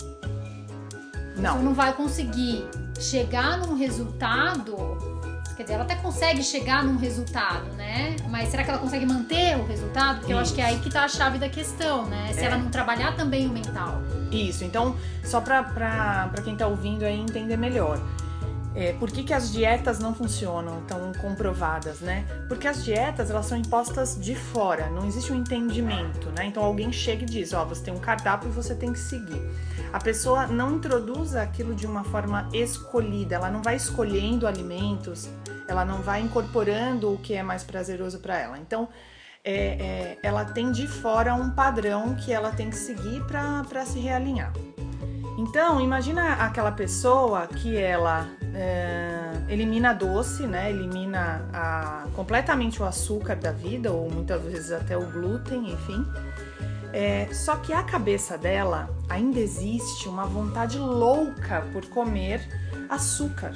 Não. 1.36 1.56
Você 1.58 1.64
não 1.64 1.74
vai 1.74 1.92
conseguir 1.92 2.68
chegar 2.98 3.58
num 3.58 3.76
resultado. 3.76 4.76
Quer 5.56 5.62
dizer, 5.62 5.74
ela 5.74 5.84
até 5.84 5.94
consegue 5.94 6.42
chegar 6.42 6.82
num 6.82 6.96
resultado, 6.96 7.64
né? 7.76 8.16
Mas 8.28 8.48
será 8.48 8.64
que 8.64 8.70
ela 8.70 8.78
consegue 8.78 9.06
manter 9.06 9.56
o 9.56 9.64
resultado? 9.64 10.16
Porque 10.18 10.32
Isso. 10.32 10.38
eu 10.38 10.38
acho 10.38 10.54
que 10.54 10.60
é 10.60 10.64
aí 10.64 10.80
que 10.80 10.90
tá 10.90 11.04
a 11.04 11.08
chave 11.08 11.38
da 11.38 11.48
questão, 11.48 12.06
né? 12.06 12.32
Se 12.32 12.40
é. 12.40 12.44
ela 12.44 12.56
não 12.58 12.70
trabalhar 12.70 13.14
também 13.14 13.46
o 13.46 13.50
mental. 13.50 14.02
Isso, 14.32 14.64
então, 14.64 14.96
só 15.22 15.40
pra, 15.40 15.62
pra, 15.62 16.28
pra 16.32 16.42
quem 16.42 16.56
tá 16.56 16.66
ouvindo 16.66 17.04
aí 17.04 17.20
entender 17.20 17.56
melhor. 17.56 18.00
É, 18.76 18.92
por 18.94 19.10
que, 19.10 19.22
que 19.22 19.32
as 19.32 19.52
dietas 19.52 20.00
não 20.00 20.12
funcionam, 20.12 20.82
tão 20.82 21.12
comprovadas, 21.14 22.00
né? 22.00 22.26
Porque 22.48 22.66
as 22.66 22.84
dietas, 22.84 23.30
elas 23.30 23.46
são 23.46 23.56
impostas 23.56 24.18
de 24.20 24.34
fora, 24.34 24.90
não 24.90 25.06
existe 25.06 25.32
um 25.32 25.36
entendimento, 25.36 26.28
né? 26.30 26.46
Então 26.46 26.64
alguém 26.64 26.92
chega 26.92 27.22
e 27.22 27.26
diz, 27.26 27.52
ó, 27.52 27.62
oh, 27.62 27.66
você 27.66 27.84
tem 27.84 27.94
um 27.94 28.00
cardápio 28.00 28.48
e 28.48 28.52
você 28.52 28.74
tem 28.74 28.92
que 28.92 28.98
seguir. 28.98 29.40
A 29.92 30.00
pessoa 30.00 30.48
não 30.48 30.76
introduz 30.76 31.36
aquilo 31.36 31.72
de 31.72 31.86
uma 31.86 32.02
forma 32.02 32.48
escolhida, 32.52 33.36
ela 33.36 33.48
não 33.48 33.62
vai 33.62 33.76
escolhendo 33.76 34.44
alimentos, 34.44 35.28
ela 35.68 35.84
não 35.84 36.02
vai 36.02 36.20
incorporando 36.20 37.12
o 37.12 37.18
que 37.18 37.32
é 37.34 37.44
mais 37.44 37.62
prazeroso 37.62 38.18
para 38.18 38.36
ela. 38.36 38.58
Então, 38.58 38.88
é, 39.44 39.54
é, 39.54 40.18
ela 40.22 40.44
tem 40.44 40.72
de 40.72 40.88
fora 40.88 41.34
um 41.34 41.50
padrão 41.50 42.16
que 42.16 42.32
ela 42.32 42.50
tem 42.50 42.70
que 42.70 42.76
seguir 42.76 43.22
para 43.24 43.86
se 43.86 44.00
realinhar. 44.00 44.52
Então, 45.38 45.80
imagina 45.80 46.34
aquela 46.34 46.72
pessoa 46.72 47.46
que 47.46 47.76
ela 47.76 48.26
é, 48.54 49.32
elimina 49.48 49.92
doce, 49.92 50.46
né? 50.46 50.70
Elimina 50.70 51.48
a, 51.52 52.06
completamente 52.14 52.80
o 52.80 52.84
açúcar 52.84 53.36
da 53.36 53.52
vida, 53.52 53.92
ou 53.92 54.10
muitas 54.10 54.42
vezes 54.42 54.72
até 54.72 54.96
o 54.96 55.06
glúten, 55.10 55.72
enfim. 55.72 56.06
É, 56.92 57.28
só 57.32 57.56
que 57.56 57.72
a 57.72 57.82
cabeça 57.82 58.38
dela 58.38 58.88
ainda 59.08 59.40
existe 59.40 60.08
uma 60.08 60.24
vontade 60.24 60.78
louca 60.78 61.66
por 61.72 61.84
comer 61.86 62.40
açúcar. 62.88 63.52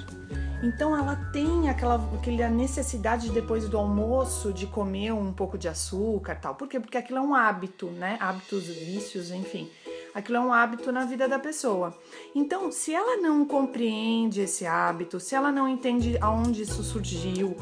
Então 0.60 0.96
ela 0.96 1.14
tem 1.32 1.70
aquela, 1.70 2.04
aquela 2.20 2.48
necessidade 2.48 3.30
depois 3.30 3.68
do 3.68 3.78
almoço 3.78 4.52
de 4.52 4.66
comer 4.66 5.12
um 5.12 5.32
pouco 5.32 5.56
de 5.56 5.68
açúcar, 5.68 6.34
tal. 6.34 6.56
Por 6.56 6.66
quê? 6.66 6.80
Porque 6.80 6.98
aquilo 6.98 7.18
é 7.18 7.22
um 7.22 7.32
hábito, 7.32 7.86
né? 7.86 8.16
Hábitos, 8.20 8.66
vícios, 8.66 9.30
enfim. 9.30 9.70
Aquilo 10.18 10.38
é 10.38 10.40
um 10.40 10.52
hábito 10.52 10.90
na 10.90 11.04
vida 11.04 11.28
da 11.28 11.38
pessoa. 11.38 11.94
Então, 12.34 12.72
se 12.72 12.92
ela 12.92 13.18
não 13.18 13.46
compreende 13.46 14.40
esse 14.40 14.66
hábito, 14.66 15.20
se 15.20 15.36
ela 15.36 15.52
não 15.52 15.68
entende 15.68 16.18
aonde 16.20 16.62
isso 16.62 16.82
surgiu, 16.82 17.56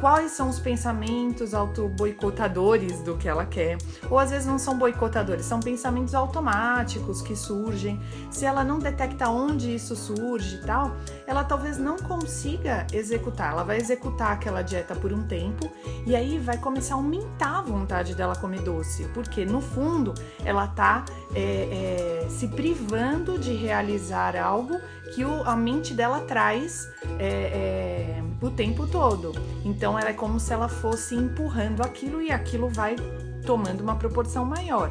quais 0.00 0.30
são 0.30 0.48
os 0.48 0.58
pensamentos 0.58 1.52
auto-boicotadores 1.52 3.02
do 3.02 3.14
que 3.18 3.28
ela 3.28 3.44
quer, 3.44 3.76
ou 4.10 4.18
às 4.18 4.30
vezes 4.30 4.46
não 4.46 4.58
são 4.58 4.78
boicotadores, 4.78 5.44
são 5.44 5.60
pensamentos 5.60 6.14
automáticos 6.14 7.20
que 7.20 7.36
surgem. 7.36 8.00
Se 8.30 8.46
ela 8.46 8.64
não 8.64 8.78
detecta 8.78 9.28
onde 9.28 9.74
isso 9.74 9.94
surge 9.94 10.56
e 10.56 10.60
tal, 10.62 10.96
ela 11.26 11.44
talvez 11.44 11.76
não 11.76 11.98
consiga 11.98 12.86
executar. 12.90 13.52
Ela 13.52 13.64
vai 13.64 13.76
executar 13.76 14.32
aquela 14.32 14.62
dieta 14.62 14.94
por 14.94 15.12
um 15.12 15.26
tempo 15.26 15.70
e 16.06 16.16
aí 16.16 16.38
vai 16.38 16.56
começar 16.56 16.94
a 16.94 16.96
aumentar 16.96 17.58
a 17.58 17.62
vontade 17.62 18.14
dela 18.14 18.34
comer 18.34 18.62
doce, 18.62 19.04
porque 19.12 19.44
no 19.44 19.60
fundo 19.60 20.14
ela 20.42 20.66
tá 20.68 21.04
é, 21.34 21.40
é, 21.40 21.97
se 22.28 22.48
privando 22.48 23.38
de 23.38 23.52
realizar 23.52 24.36
algo 24.36 24.78
que 25.14 25.24
o, 25.24 25.42
a 25.44 25.56
mente 25.56 25.94
dela 25.94 26.20
traz 26.20 26.88
é, 27.18 28.20
é, 28.20 28.22
o 28.40 28.50
tempo 28.50 28.86
todo. 28.86 29.32
Então 29.64 29.98
ela 29.98 30.10
é 30.10 30.12
como 30.12 30.38
se 30.38 30.52
ela 30.52 30.68
fosse 30.68 31.14
empurrando 31.14 31.82
aquilo 31.82 32.20
e 32.22 32.30
aquilo 32.30 32.68
vai 32.68 32.96
tomando 33.44 33.80
uma 33.80 33.96
proporção 33.96 34.44
maior. 34.44 34.90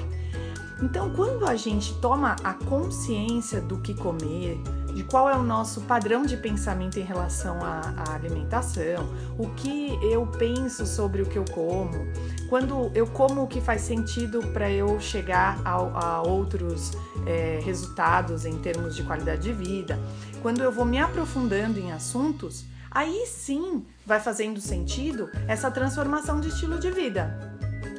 Então, 0.82 1.12
quando 1.12 1.48
a 1.48 1.56
gente 1.56 1.94
toma 1.96 2.36
a 2.44 2.54
consciência 2.54 3.60
do 3.60 3.80
que 3.80 3.96
comer, 3.96 4.62
de 4.94 5.04
qual 5.04 5.30
é 5.30 5.36
o 5.36 5.44
nosso 5.44 5.82
padrão 5.82 6.24
de 6.24 6.38
pensamento 6.38 7.00
em 7.00 7.04
relação 7.04 7.64
à, 7.64 7.94
à, 7.98 8.16
alimentação, 8.16 9.08
o 9.38 9.48
que 9.50 9.98
eu 10.04 10.26
penso 10.26 10.86
sobre 10.86 11.22
o 11.22 11.26
que 11.26 11.38
eu 11.38 11.46
como, 11.52 12.08
quando 12.50 12.92
eu 12.96 13.06
como 13.08 13.44
o 13.44 13.48
que 13.48 13.62
faz 13.62 13.82
sentido 13.82 14.42
para 14.54 14.70
eu 14.72 15.00
chegar 15.00 15.60
a, 15.64 15.74
a 15.74 16.22
outros 16.22 16.92
é, 17.26 17.60
resultados 17.64 18.46
em 18.46 18.58
termos 18.58 18.96
de 18.96 19.04
qualidade 19.04 19.44
de 19.44 19.54
vida, 19.54 20.00
quando 20.42 20.62
eu 20.64 20.72
vou 20.72 20.86
me 20.86 21.00
aprofundando 21.00 21.80
em 21.80 21.92
assuntos, 21.92 22.66
aí 22.90 23.26
sim 23.28 23.86
vai 24.06 24.20
fazendo 24.20 24.62
sentido 24.62 25.30
essa 25.48 25.70
transformação 25.70 26.40
de 26.40 26.50
estilo 26.50 26.80
de 26.80 26.90
vida 26.92 27.47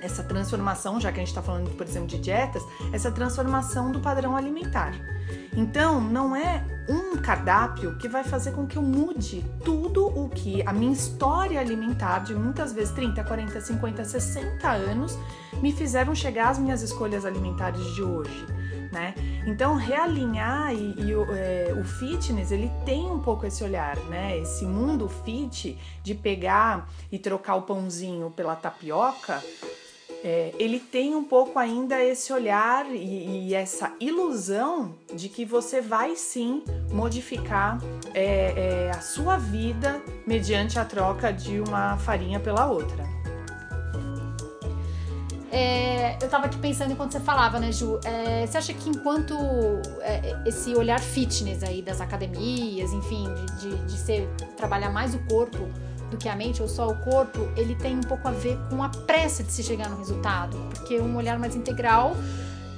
essa 0.00 0.22
transformação, 0.22 1.00
já 1.00 1.10
que 1.10 1.16
a 1.16 1.20
gente 1.20 1.28
está 1.28 1.42
falando, 1.42 1.70
por 1.76 1.86
exemplo, 1.86 2.08
de 2.08 2.18
dietas, 2.18 2.62
essa 2.92 3.10
transformação 3.10 3.90
do 3.90 4.00
padrão 4.00 4.36
alimentar. 4.36 4.94
Então, 5.56 6.00
não 6.00 6.34
é 6.34 6.64
um 6.88 7.16
cardápio 7.16 7.96
que 7.98 8.08
vai 8.08 8.24
fazer 8.24 8.52
com 8.52 8.66
que 8.66 8.76
eu 8.76 8.82
mude 8.82 9.44
tudo 9.64 10.06
o 10.06 10.28
que 10.28 10.62
a 10.66 10.72
minha 10.72 10.92
história 10.92 11.60
alimentar 11.60 12.20
de 12.20 12.34
muitas 12.34 12.72
vezes 12.72 12.94
30, 12.94 13.22
40, 13.24 13.60
50, 13.60 14.04
60 14.04 14.70
anos 14.70 15.18
me 15.60 15.70
fizeram 15.72 16.14
chegar 16.14 16.48
às 16.48 16.58
minhas 16.58 16.80
escolhas 16.82 17.26
alimentares 17.26 17.84
de 17.94 18.02
hoje. 18.02 18.46
Né? 18.90 19.14
Então 19.46 19.74
realinhar 19.74 20.72
e, 20.72 20.94
e 20.98 21.12
é, 21.12 21.74
o 21.78 21.84
fitness 21.84 22.50
ele 22.50 22.72
tem 22.86 23.10
um 23.10 23.18
pouco 23.18 23.44
esse 23.44 23.62
olhar, 23.62 23.98
né? 24.04 24.38
Esse 24.38 24.64
mundo 24.64 25.06
fit 25.10 25.78
de 26.02 26.14
pegar 26.14 26.88
e 27.12 27.18
trocar 27.18 27.56
o 27.56 27.62
pãozinho 27.62 28.30
pela 28.30 28.56
tapioca 28.56 29.42
é, 30.24 30.52
ele 30.58 30.80
tem 30.80 31.14
um 31.14 31.22
pouco 31.22 31.58
ainda 31.58 32.02
esse 32.02 32.32
olhar 32.32 32.86
e, 32.90 33.48
e, 33.48 33.54
essa 33.54 33.92
ilusão 34.00 34.94
de 35.14 35.28
que 35.28 35.44
você 35.44 35.80
vai 35.80 36.16
sim 36.16 36.62
modificar 36.90 37.78
é, 38.14 38.86
é, 38.86 38.90
a 38.90 39.00
sua 39.00 39.36
vida 39.36 40.02
mediante 40.26 40.78
a 40.78 40.84
troca 40.84 41.32
de 41.32 41.60
uma 41.60 41.96
farinha 41.98 42.40
pela 42.40 42.66
outra. 42.66 43.06
É, 45.50 46.18
eu 46.20 46.28
tava 46.28 46.46
aqui 46.46 46.58
pensando 46.58 46.92
enquanto 46.92 47.12
você 47.12 47.20
falava, 47.20 47.58
né, 47.58 47.72
Ju? 47.72 47.98
É, 48.04 48.46
você 48.46 48.58
acha 48.58 48.74
que 48.74 48.90
enquanto 48.90 49.34
é, 50.00 50.36
esse 50.46 50.74
olhar 50.74 51.00
fitness 51.00 51.62
aí 51.62 51.80
das 51.80 52.00
academias, 52.00 52.92
enfim, 52.92 53.24
de, 53.34 53.60
de, 53.60 53.76
de 53.86 53.96
ser, 53.96 54.28
trabalhar 54.56 54.90
mais 54.90 55.14
o 55.14 55.18
corpo, 55.26 55.68
do 56.10 56.16
que 56.16 56.28
a 56.28 56.34
mente 56.36 56.62
ou 56.62 56.68
só 56.68 56.88
o 56.88 56.96
corpo, 56.96 57.48
ele 57.56 57.74
tem 57.74 57.96
um 57.96 58.02
pouco 58.02 58.26
a 58.26 58.30
ver 58.30 58.58
com 58.70 58.82
a 58.82 58.88
pressa 58.88 59.42
de 59.42 59.52
se 59.52 59.62
chegar 59.62 59.88
no 59.88 59.96
resultado, 59.96 60.56
porque 60.74 61.00
um 61.00 61.16
olhar 61.16 61.38
mais 61.38 61.54
integral 61.54 62.16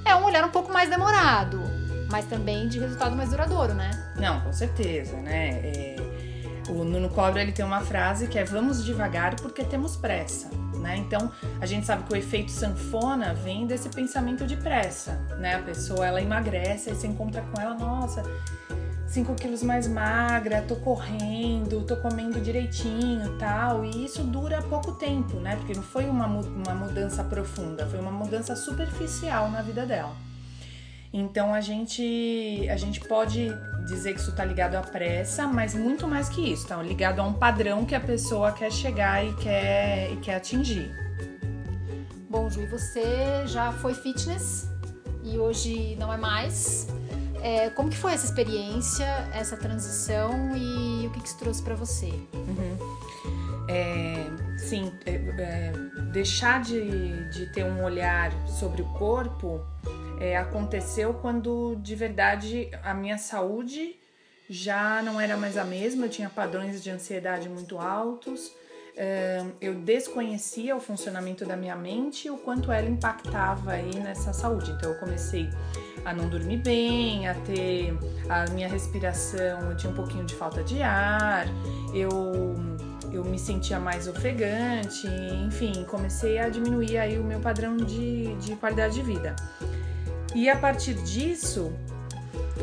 é 0.05 0.15
um 0.15 0.23
olhar 0.23 0.43
um 0.45 0.49
pouco 0.49 0.71
mais 0.71 0.89
demorado, 0.89 1.61
mas 2.09 2.25
também 2.25 2.67
de 2.67 2.79
resultado 2.79 3.15
mais 3.15 3.29
duradouro, 3.29 3.73
né? 3.73 3.91
Não, 4.17 4.41
com 4.41 4.51
certeza, 4.51 5.15
né? 5.17 5.61
É, 5.63 5.95
o 6.69 6.83
Nuno 6.83 7.09
Cobra 7.09 7.41
ele 7.41 7.51
tem 7.51 7.65
uma 7.65 7.81
frase 7.81 8.27
que 8.27 8.37
é 8.37 8.43
vamos 8.43 8.83
devagar 8.83 9.35
porque 9.35 9.63
temos 9.63 9.95
pressa. 9.95 10.49
Né? 10.81 10.97
Então, 10.97 11.31
a 11.59 11.65
gente 11.67 11.85
sabe 11.85 12.03
que 12.03 12.13
o 12.13 12.15
efeito 12.15 12.49
sanfona 12.49 13.35
vem 13.35 13.67
desse 13.67 13.87
pensamento 13.89 14.47
de 14.47 14.57
pressa, 14.57 15.11
né? 15.37 15.55
A 15.55 15.59
pessoa 15.59 16.07
ela 16.07 16.19
emagrece, 16.19 16.89
aí 16.89 16.95
você 16.95 17.05
encontra 17.05 17.43
com 17.43 17.61
ela, 17.61 17.75
nossa, 17.75 18.23
5 19.11 19.35
quilos 19.35 19.61
mais 19.61 19.87
magra, 19.87 20.61
tô 20.61 20.77
correndo, 20.77 21.85
tô 21.85 21.97
comendo 21.97 22.39
direitinho 22.39 23.37
tal. 23.37 23.83
E 23.83 24.05
isso 24.05 24.23
dura 24.23 24.61
pouco 24.61 24.93
tempo, 24.93 25.35
né? 25.35 25.57
Porque 25.57 25.73
não 25.73 25.83
foi 25.83 26.05
uma, 26.05 26.27
uma 26.27 26.73
mudança 26.73 27.21
profunda, 27.21 27.85
foi 27.87 27.99
uma 27.99 28.11
mudança 28.11 28.55
superficial 28.55 29.51
na 29.51 29.61
vida 29.61 29.85
dela. 29.85 30.15
Então 31.11 31.53
a 31.53 31.59
gente, 31.59 32.65
a 32.69 32.77
gente 32.77 33.01
pode 33.01 33.49
dizer 33.85 34.13
que 34.13 34.21
isso 34.21 34.29
está 34.29 34.45
ligado 34.45 34.75
à 34.75 34.81
pressa, 34.81 35.45
mas 35.45 35.75
muito 35.75 36.07
mais 36.07 36.29
que 36.29 36.49
isso, 36.49 36.65
tá 36.65 36.81
ligado 36.81 37.19
a 37.19 37.23
um 37.23 37.33
padrão 37.33 37.83
que 37.83 37.93
a 37.93 37.99
pessoa 37.99 38.53
quer 38.53 38.71
chegar 38.71 39.25
e 39.25 39.33
quer, 39.35 40.13
e 40.13 40.15
quer 40.21 40.35
atingir. 40.35 40.89
Bom, 42.29 42.49
Ju, 42.49 42.61
e 42.61 42.65
você 42.65 43.45
já 43.45 43.73
foi 43.73 43.93
fitness 43.93 44.69
e 45.21 45.37
hoje 45.37 45.97
não 45.99 46.13
é 46.13 46.15
mais. 46.15 46.87
É, 47.41 47.69
como 47.71 47.89
que 47.89 47.97
foi 47.97 48.13
essa 48.13 48.25
experiência, 48.25 49.05
essa 49.33 49.57
transição 49.57 50.55
e 50.55 51.07
o 51.07 51.11
que, 51.11 51.21
que 51.21 51.27
isso 51.27 51.37
trouxe 51.37 51.61
para 51.61 51.75
você? 51.75 52.13
Uhum. 52.33 52.77
É, 53.67 54.57
sim, 54.57 54.91
é, 55.05 55.13
é, 55.13 55.73
deixar 56.11 56.61
de, 56.61 57.29
de 57.29 57.51
ter 57.51 57.63
um 57.63 57.83
olhar 57.83 58.31
sobre 58.47 58.81
o 58.81 58.85
corpo 58.93 59.59
é, 60.19 60.37
aconteceu 60.37 61.15
quando 61.15 61.75
de 61.81 61.95
verdade 61.95 62.69
a 62.83 62.93
minha 62.93 63.17
saúde 63.17 63.95
já 64.47 65.01
não 65.01 65.19
era 65.19 65.35
mais 65.35 65.57
a 65.57 65.63
mesma, 65.63 66.05
eu 66.05 66.09
tinha 66.09 66.29
padrões 66.29 66.83
de 66.83 66.91
ansiedade 66.91 67.49
muito 67.49 67.79
altos, 67.79 68.51
eu 69.59 69.75
desconhecia 69.75 70.75
o 70.75 70.79
funcionamento 70.79 71.45
da 71.45 71.55
minha 71.55 71.75
mente 71.75 72.27
e 72.27 72.31
o 72.31 72.37
quanto 72.37 72.71
ela 72.71 72.87
impactava 72.87 73.71
aí 73.71 73.95
nessa 73.95 74.33
saúde. 74.33 74.71
Então 74.71 74.91
eu 74.91 74.99
comecei 74.99 75.49
a 76.03 76.13
não 76.13 76.27
dormir 76.29 76.57
bem, 76.57 77.27
a 77.27 77.33
ter 77.35 77.97
a 78.29 78.49
minha 78.51 78.67
respiração, 78.67 79.69
eu 79.69 79.77
tinha 79.77 79.91
um 79.91 79.95
pouquinho 79.95 80.25
de 80.25 80.35
falta 80.35 80.63
de 80.63 80.81
ar, 80.81 81.45
eu 81.93 82.55
eu 83.11 83.25
me 83.25 83.37
sentia 83.37 83.77
mais 83.77 84.07
ofegante, 84.07 85.05
enfim, 85.45 85.83
comecei 85.83 86.39
a 86.39 86.47
diminuir 86.47 86.97
aí 86.97 87.19
o 87.19 87.23
meu 87.23 87.41
padrão 87.41 87.75
de, 87.75 88.33
de 88.35 88.55
qualidade 88.55 88.93
de 88.93 89.01
vida. 89.01 89.35
E 90.33 90.49
a 90.49 90.55
partir 90.55 90.93
disso, 91.03 91.73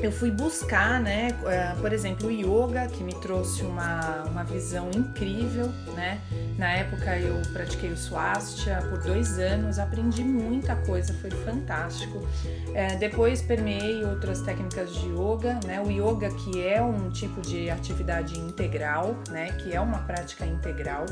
eu 0.02 0.12
fui 0.12 0.31
buscar, 0.31 1.00
né, 1.00 1.28
eh, 1.47 1.75
por 1.81 1.93
exemplo, 1.93 2.28
o 2.28 2.31
yoga, 2.31 2.87
que 2.87 3.02
me 3.02 3.14
trouxe 3.14 3.62
uma, 3.62 4.25
uma 4.25 4.45
visão 4.45 4.90
incrível, 4.95 5.73
né? 5.95 6.21
Na 6.57 6.71
época 6.73 7.19
eu 7.19 7.40
pratiquei 7.52 7.90
o 7.90 7.97
swastika 7.97 8.81
por 8.88 9.00
dois 9.00 9.38
anos, 9.38 9.78
aprendi 9.78 10.23
muita 10.23 10.76
coisa, 10.76 11.12
foi 11.14 11.31
fantástico. 11.31 12.26
É, 12.75 12.97
depois 12.97 13.43
permeei 13.43 14.05
outras 14.05 14.40
técnicas 14.40 14.95
de 14.95 15.09
yoga, 15.09 15.59
né? 15.67 15.81
O 15.81 15.90
yoga 15.90 16.31
que 16.31 16.64
é 16.64 16.81
um 16.83 17.11
tipo 17.11 17.40
de 17.40 17.71
atividade 17.71 18.38
integral, 18.38 19.17
né? 19.31 19.52
Que 19.52 19.75
é 19.75 19.81
uma 19.81 19.99
prática 19.99 20.47
integral, 20.47 21.07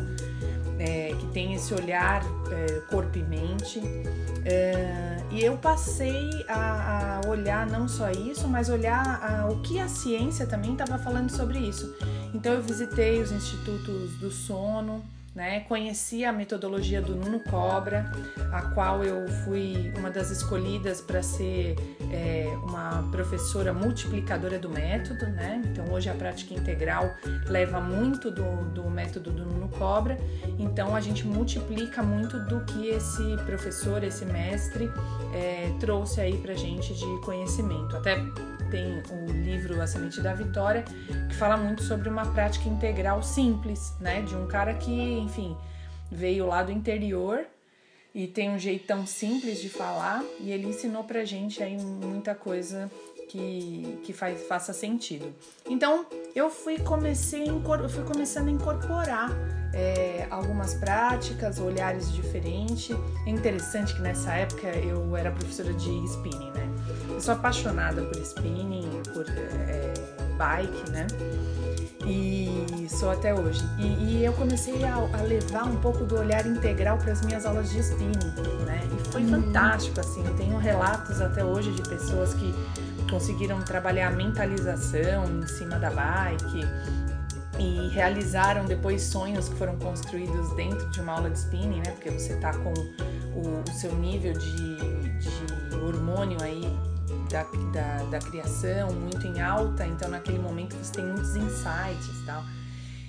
é, 0.78 1.14
que 1.18 1.26
tem 1.28 1.54
esse 1.54 1.74
olhar 1.74 2.22
é, 2.50 2.80
corpo 2.90 3.18
e 3.18 3.22
mente. 3.22 3.80
É, 4.44 5.15
e 5.30 5.42
eu 5.42 5.56
passei 5.56 6.44
a, 6.48 7.20
a, 7.24 7.28
olhar 7.28 7.66
não 7.66 7.88
só 7.88 8.10
isso, 8.10 8.46
mas 8.48 8.68
olhar 8.68 9.22
a, 9.22 9.48
o 9.48 9.60
que 9.60 9.78
a 9.78 9.88
ciência 9.88 10.46
também 10.46 10.72
estava 10.72 10.98
falando 10.98 11.30
sobre 11.30 11.58
isso. 11.58 11.94
Então 12.32 12.52
eu 12.52 12.62
visitei 12.62 13.20
os 13.20 13.32
institutos 13.32 14.12
do 14.18 14.30
sono, 14.30 15.04
né? 15.36 15.60
Conheci 15.60 16.24
a 16.24 16.32
metodologia 16.32 17.02
do 17.02 17.14
Nuno 17.14 17.40
Cobra, 17.40 18.10
a 18.50 18.62
qual 18.70 19.04
eu 19.04 19.28
fui 19.44 19.92
uma 19.98 20.10
das 20.10 20.30
escolhidas 20.30 21.02
para 21.02 21.22
ser 21.22 21.76
é, 22.10 22.48
uma 22.62 23.06
professora 23.12 23.70
multiplicadora 23.74 24.58
do 24.58 24.70
método, 24.70 25.26
né? 25.26 25.62
Então 25.66 25.92
hoje 25.92 26.08
a 26.08 26.14
prática 26.14 26.54
integral 26.54 27.14
leva 27.46 27.78
muito 27.80 28.30
do, 28.30 28.64
do 28.72 28.88
método 28.88 29.30
do 29.30 29.44
Nuno 29.44 29.68
Cobra, 29.68 30.16
então 30.58 30.96
a 30.96 31.02
gente 31.02 31.26
multiplica 31.26 32.02
muito 32.02 32.38
do 32.46 32.64
que 32.64 32.88
esse 32.88 33.36
professor, 33.44 34.02
esse 34.02 34.24
mestre 34.24 34.90
é, 35.34 35.70
trouxe 35.78 36.18
aí 36.18 36.38
para 36.38 36.54
gente 36.54 36.94
de 36.94 37.20
conhecimento. 37.20 37.94
Até 37.94 38.16
tem 38.70 39.02
o 39.10 39.32
livro 39.32 39.80
A 39.80 39.86
Semente 39.86 40.20
da 40.20 40.34
Vitória, 40.34 40.84
que 41.28 41.34
fala 41.34 41.56
muito 41.56 41.82
sobre 41.82 42.08
uma 42.08 42.26
prática 42.32 42.68
integral 42.68 43.22
simples, 43.22 43.94
né? 44.00 44.22
De 44.22 44.34
um 44.34 44.46
cara 44.46 44.74
que, 44.74 44.92
enfim, 45.18 45.56
veio 46.10 46.46
lá 46.46 46.62
do 46.62 46.72
interior 46.72 47.46
e 48.14 48.26
tem 48.26 48.50
um 48.50 48.58
jeitão 48.58 49.06
simples 49.06 49.60
de 49.60 49.68
falar 49.68 50.24
e 50.40 50.50
ele 50.50 50.66
ensinou 50.66 51.04
pra 51.04 51.24
gente 51.24 51.62
aí 51.62 51.76
muita 51.76 52.34
coisa 52.34 52.90
que, 53.28 53.98
que 54.04 54.12
faz, 54.12 54.46
faça 54.46 54.72
sentido. 54.72 55.34
Então 55.68 56.06
eu 56.34 56.48
fui, 56.48 56.78
comecei 56.78 57.46
fui 57.90 58.04
começando 58.04 58.48
a 58.48 58.50
incorporar 58.50 59.30
é, 59.74 60.26
algumas 60.30 60.74
práticas, 60.74 61.58
olhares 61.58 62.10
diferentes. 62.12 62.96
É 63.26 63.30
interessante 63.30 63.94
que 63.94 64.00
nessa 64.00 64.32
época 64.32 64.68
eu 64.68 65.14
era 65.16 65.30
professora 65.30 65.72
de 65.74 66.04
spinning, 66.04 66.50
né? 66.52 66.75
Eu 67.08 67.20
sou 67.20 67.34
apaixonada 67.34 68.02
por 68.02 68.16
spinning, 68.18 69.02
por 69.12 69.24
é, 69.28 69.94
bike, 70.36 70.90
né? 70.90 71.06
E 72.06 72.86
sou 72.88 73.10
até 73.10 73.34
hoje. 73.34 73.62
E, 73.78 73.86
e 73.86 74.24
eu 74.24 74.32
comecei 74.32 74.84
a, 74.84 74.94
a, 74.94 75.22
levar 75.22 75.64
um 75.64 75.76
pouco 75.76 76.04
do 76.04 76.16
olhar 76.16 76.46
integral 76.46 76.98
para 76.98 77.12
as 77.12 77.22
minhas 77.22 77.44
aulas 77.44 77.70
de 77.70 77.78
spinning, 77.80 78.32
né? 78.64 78.80
E 78.84 79.10
foi 79.10 79.22
uhum. 79.22 79.42
fantástico, 79.42 80.00
assim. 80.00 80.24
Eu 80.24 80.34
tenho 80.34 80.56
relatos 80.56 81.20
até 81.20 81.44
hoje 81.44 81.72
de 81.72 81.82
pessoas 81.82 82.34
que 82.34 82.54
conseguiram 83.10 83.60
trabalhar 83.62 84.08
a 84.08 84.10
mentalização 84.10 85.24
em 85.24 85.46
cima 85.46 85.78
da 85.78 85.90
bike 85.90 86.66
e 87.58 87.88
realizaram 87.88 88.64
depois 88.64 89.02
sonhos 89.02 89.48
que 89.48 89.54
foram 89.56 89.76
construídos 89.78 90.54
dentro 90.54 90.90
de 90.90 91.00
uma 91.00 91.12
aula 91.12 91.30
de 91.30 91.38
spinning, 91.38 91.78
né? 91.78 91.92
Porque 91.92 92.10
você 92.10 92.36
tá 92.36 92.52
com 92.52 92.72
o, 93.34 93.62
o 93.62 93.72
seu 93.74 93.94
nível 93.94 94.32
de, 94.32 94.76
de 95.18 95.76
hormônio 95.76 96.38
aí 96.42 96.62
da, 97.30 97.44
da, 97.72 98.04
da, 98.04 98.18
criação 98.18 98.92
muito 98.92 99.26
em 99.26 99.40
alta, 99.40 99.86
então 99.86 100.08
naquele 100.08 100.38
momento 100.38 100.76
você 100.76 100.92
tem 100.92 101.04
muitos 101.04 101.34
insights 101.36 102.22
e 102.22 102.26
tal. 102.26 102.42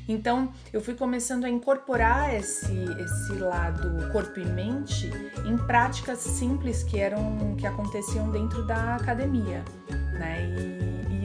Então 0.07 0.53
eu 0.71 0.81
fui 0.81 0.93
começando 0.93 1.43
a 1.43 1.49
incorporar 1.49 2.33
esse, 2.33 2.85
esse 2.99 3.33
lado 3.33 4.09
corpo 4.11 4.39
e 4.39 4.45
mente 4.45 5.11
em 5.45 5.57
práticas 5.57 6.19
simples 6.19 6.83
que 6.83 6.97
eram 6.99 7.55
que 7.57 7.67
aconteciam 7.67 8.31
dentro 8.31 8.65
da 8.65 8.95
academia, 8.95 9.63
né? 10.13 10.45
E, 10.45 10.76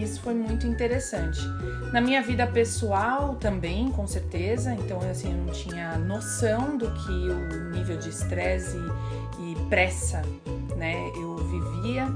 isso 0.02 0.20
foi 0.20 0.34
muito 0.34 0.66
interessante. 0.66 1.40
Na 1.92 2.00
minha 2.00 2.22
vida 2.22 2.46
pessoal 2.46 3.36
também, 3.36 3.90
com 3.90 4.06
certeza. 4.06 4.74
Então 4.74 4.98
assim 5.00 5.30
eu 5.30 5.38
não 5.38 5.52
tinha 5.52 5.96
noção 5.98 6.76
do 6.76 6.90
que 6.90 7.10
o 7.10 7.70
nível 7.70 7.96
de 7.96 8.08
estresse 8.08 8.76
e, 9.40 9.68
pressa, 9.68 10.22
né? 10.76 10.94
Eu 11.16 11.36
vivia. 11.36 12.06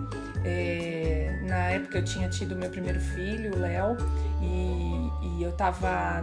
É, 0.44 1.40
na 1.42 1.70
época 1.70 1.99
eu 1.99 2.05
tinha 2.05 2.29
tido 2.29 2.55
meu 2.55 2.70
primeiro 2.70 3.01
filho, 3.01 3.57
o 3.57 3.59
Léo, 3.59 3.96
e, 4.40 5.38
e 5.38 5.42
eu 5.42 5.53
tava 5.53 6.22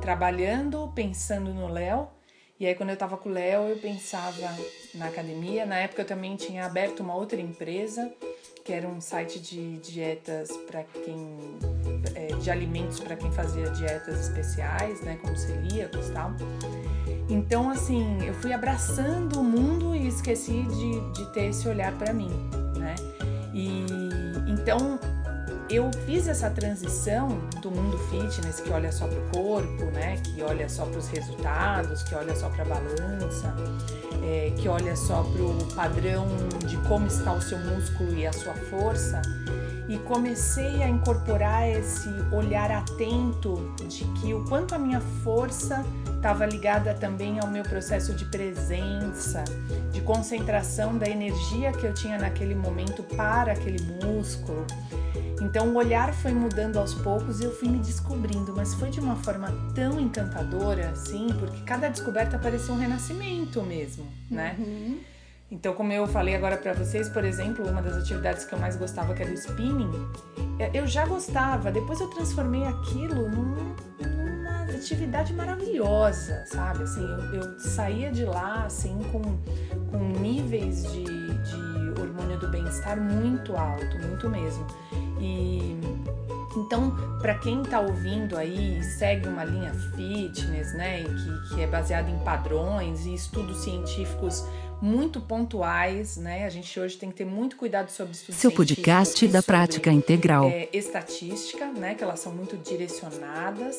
trabalhando, 0.00 0.90
pensando 0.94 1.52
no 1.52 1.68
Léo. 1.68 2.08
E 2.58 2.66
aí 2.66 2.74
quando 2.74 2.90
eu 2.90 2.96
tava 2.96 3.16
com 3.16 3.28
o 3.28 3.32
Léo, 3.32 3.68
eu 3.68 3.76
pensava 3.76 4.54
na 4.94 5.06
academia. 5.06 5.66
Na 5.66 5.76
época 5.76 6.02
eu 6.02 6.06
também 6.06 6.36
tinha 6.36 6.64
aberto 6.64 7.00
uma 7.00 7.14
outra 7.14 7.40
empresa, 7.40 8.12
que 8.64 8.72
era 8.72 8.88
um 8.88 8.98
site 8.98 9.38
de 9.38 9.76
dietas 9.78 10.50
para 10.66 10.82
quem 10.84 11.38
é, 12.14 12.28
de 12.36 12.50
alimentos 12.50 12.98
para 12.98 13.14
quem 13.14 13.30
fazia 13.30 13.68
dietas 13.70 14.28
especiais, 14.28 15.02
né, 15.02 15.18
como 15.20 15.36
celíacos 15.36 16.08
e 16.08 16.12
tal. 16.12 16.32
Então, 17.28 17.68
assim, 17.70 18.24
eu 18.24 18.34
fui 18.34 18.52
abraçando 18.52 19.40
o 19.40 19.44
mundo 19.44 19.94
e 19.94 20.08
esqueci 20.08 20.62
de, 20.62 21.12
de 21.12 21.32
ter 21.32 21.50
esse 21.50 21.68
olhar 21.68 21.92
para 21.98 22.12
mim, 22.12 22.30
né? 22.78 22.94
E 23.52 23.84
então 24.46 24.98
eu 25.74 25.90
fiz 26.06 26.28
essa 26.28 26.50
transição 26.50 27.28
do 27.60 27.70
mundo 27.70 27.98
fitness 28.10 28.60
que 28.60 28.70
olha 28.70 28.92
só 28.92 29.06
para 29.06 29.18
o 29.18 29.30
corpo, 29.30 29.84
né? 29.86 30.16
Que 30.22 30.42
olha 30.42 30.68
só 30.68 30.84
para 30.84 30.98
os 30.98 31.08
resultados, 31.08 32.02
que 32.02 32.14
olha 32.14 32.34
só 32.34 32.48
para 32.50 32.62
a 32.62 32.66
balança, 32.66 33.54
é, 34.22 34.52
que 34.56 34.68
olha 34.68 34.94
só 34.96 35.22
para 35.22 35.42
o 35.42 35.74
padrão 35.74 36.26
de 36.66 36.76
como 36.88 37.06
está 37.06 37.32
o 37.32 37.40
seu 37.40 37.58
músculo 37.58 38.14
e 38.14 38.26
a 38.26 38.32
sua 38.32 38.54
força. 38.54 39.22
E 39.88 39.98
comecei 39.98 40.82
a 40.82 40.88
incorporar 40.88 41.68
esse 41.68 42.08
olhar 42.32 42.70
atento 42.70 43.74
de 43.86 44.04
que 44.20 44.32
o 44.32 44.44
quanto 44.44 44.74
a 44.74 44.78
minha 44.78 45.00
força 45.22 45.84
estava 46.16 46.46
ligada 46.46 46.94
também 46.94 47.38
ao 47.38 47.48
meu 47.48 47.62
processo 47.62 48.14
de 48.14 48.24
presença, 48.24 49.44
de 49.92 50.00
concentração 50.00 50.96
da 50.96 51.06
energia 51.06 51.70
que 51.72 51.86
eu 51.86 51.92
tinha 51.92 52.16
naquele 52.16 52.54
momento 52.54 53.02
para 53.02 53.52
aquele 53.52 53.82
músculo. 54.02 54.66
Então 55.44 55.68
o 55.68 55.74
olhar 55.74 56.14
foi 56.14 56.32
mudando 56.32 56.78
aos 56.78 56.94
poucos 56.94 57.38
e 57.40 57.44
eu 57.44 57.54
fui 57.54 57.68
me 57.68 57.78
descobrindo, 57.78 58.54
mas 58.56 58.72
foi 58.74 58.88
de 58.88 58.98
uma 58.98 59.14
forma 59.16 59.48
tão 59.74 60.00
encantadora, 60.00 60.88
assim, 60.88 61.28
porque 61.38 61.60
cada 61.62 61.88
descoberta 61.88 62.38
parecia 62.38 62.72
um 62.72 62.78
renascimento 62.78 63.62
mesmo, 63.62 64.06
né? 64.30 64.56
Uhum. 64.58 64.98
Então, 65.50 65.74
como 65.74 65.92
eu 65.92 66.06
falei 66.06 66.34
agora 66.34 66.56
para 66.56 66.72
vocês, 66.72 67.08
por 67.10 67.24
exemplo, 67.24 67.68
uma 67.68 67.82
das 67.82 67.96
atividades 67.98 68.44
que 68.44 68.54
eu 68.54 68.58
mais 68.58 68.74
gostava, 68.76 69.12
que 69.12 69.22
era 69.22 69.30
o 69.30 69.34
spinning, 69.34 69.90
é, 70.58 70.70
eu 70.72 70.86
já 70.86 71.04
gostava, 71.04 71.70
depois 71.70 72.00
eu 72.00 72.08
transformei 72.08 72.64
aquilo 72.64 73.28
num, 73.28 73.76
numa 74.00 74.62
atividade 74.62 75.34
maravilhosa, 75.34 76.44
sabe? 76.46 76.84
Assim, 76.84 77.02
eu, 77.02 77.34
eu 77.34 77.60
saía 77.60 78.10
de 78.10 78.24
lá 78.24 78.64
assim 78.64 78.98
com, 79.12 79.20
com 79.90 80.20
níveis 80.20 80.90
de, 80.90 81.04
de 81.04 82.00
hormônio 82.00 82.38
do 82.38 82.48
bem-estar 82.48 82.98
muito 82.98 83.54
alto, 83.54 83.98
muito 83.98 84.28
mesmo. 84.28 84.66
E 85.20 85.78
então, 86.56 86.96
para 87.20 87.34
quem 87.34 87.62
está 87.62 87.80
ouvindo 87.80 88.36
aí, 88.36 88.82
segue 88.82 89.26
uma 89.28 89.44
linha 89.44 89.72
fitness, 89.74 90.72
né, 90.74 91.02
que, 91.02 91.54
que 91.54 91.60
é 91.60 91.66
baseada 91.66 92.08
em 92.08 92.18
padrões 92.20 93.06
e 93.06 93.14
estudos 93.14 93.64
científicos 93.64 94.44
muito 94.80 95.20
pontuais, 95.20 96.16
né? 96.16 96.44
A 96.44 96.50
gente 96.50 96.78
hoje 96.78 96.96
tem 96.96 97.08
que 97.08 97.16
ter 97.16 97.24
muito 97.24 97.56
cuidado 97.56 97.90
sobre 97.90 98.12
estudos 98.12 98.38
Seu 98.38 98.52
podcast 98.52 99.26
da 99.28 99.42
prática 99.42 99.90
integral. 99.90 100.48
É, 100.48 100.68
estatística, 100.72 101.66
né? 101.72 101.94
Que 101.94 102.04
elas 102.04 102.20
são 102.20 102.32
muito 102.32 102.56
direcionadas. 102.56 103.78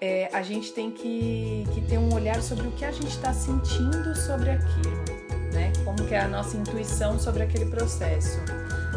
É, 0.00 0.28
a 0.32 0.42
gente 0.42 0.72
tem 0.72 0.90
que, 0.90 1.64
que 1.72 1.80
ter 1.82 1.98
um 1.98 2.12
olhar 2.12 2.42
sobre 2.42 2.66
o 2.66 2.72
que 2.72 2.84
a 2.84 2.92
gente 2.92 3.08
está 3.08 3.32
sentindo 3.32 4.14
sobre 4.14 4.50
aquilo, 4.50 5.04
né? 5.52 5.72
Como 5.82 6.04
que 6.06 6.14
é 6.14 6.20
a 6.20 6.28
nossa 6.28 6.56
intuição 6.56 7.18
sobre 7.18 7.44
aquele 7.44 7.66
processo. 7.66 8.38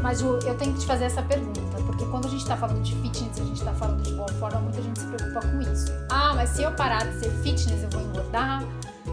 Mas 0.02 0.20
Ju, 0.20 0.40
eu 0.46 0.56
tenho 0.56 0.74
que 0.74 0.80
te 0.80 0.86
fazer 0.86 1.06
essa 1.06 1.22
pergunta, 1.22 1.78
porque 1.86 2.06
quando 2.06 2.26
a 2.26 2.30
gente 2.30 2.42
está 2.42 2.56
falando 2.56 2.82
de 2.82 2.96
fitness, 2.96 3.40
a 3.40 3.44
gente 3.44 3.60
está 3.60 3.74
falando 3.74 4.04
de 4.04 4.14
boa 4.14 4.32
forma, 4.34 4.60
muita 4.60 4.82
gente 4.82 5.00
se 5.00 5.06
preocupa 5.08 5.42
com 5.48 5.62
isso. 5.62 5.92
Ah, 6.10 6.34
mas 6.36 6.50
se 6.50 6.64
eu 6.64 6.72
parar 6.72 7.06
de 7.06 7.20
ser 7.20 7.32
fitness, 7.44 7.84
eu 7.84 7.90
vou 7.90 8.02
engordar 8.02 8.64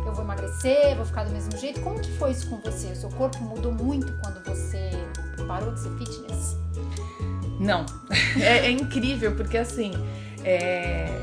eu 0.06 0.12
vou 0.12 0.24
emagrecer, 0.24 0.96
vou 0.96 1.04
ficar 1.04 1.24
do 1.24 1.32
mesmo 1.32 1.56
jeito. 1.56 1.80
Como 1.80 2.00
que 2.00 2.10
foi 2.12 2.30
isso 2.32 2.48
com 2.48 2.58
você? 2.58 2.88
O 2.88 2.96
seu 2.96 3.08
corpo 3.10 3.38
mudou 3.42 3.72
muito 3.72 4.12
quando 4.22 4.42
você 4.44 4.90
parou 5.46 5.72
de 5.72 5.80
ser 5.80 5.90
fitness? 5.98 6.56
Não, 7.58 7.86
é, 8.40 8.66
é 8.66 8.70
incrível 8.70 9.34
porque 9.34 9.56
assim, 9.56 9.92
é, 10.44 11.22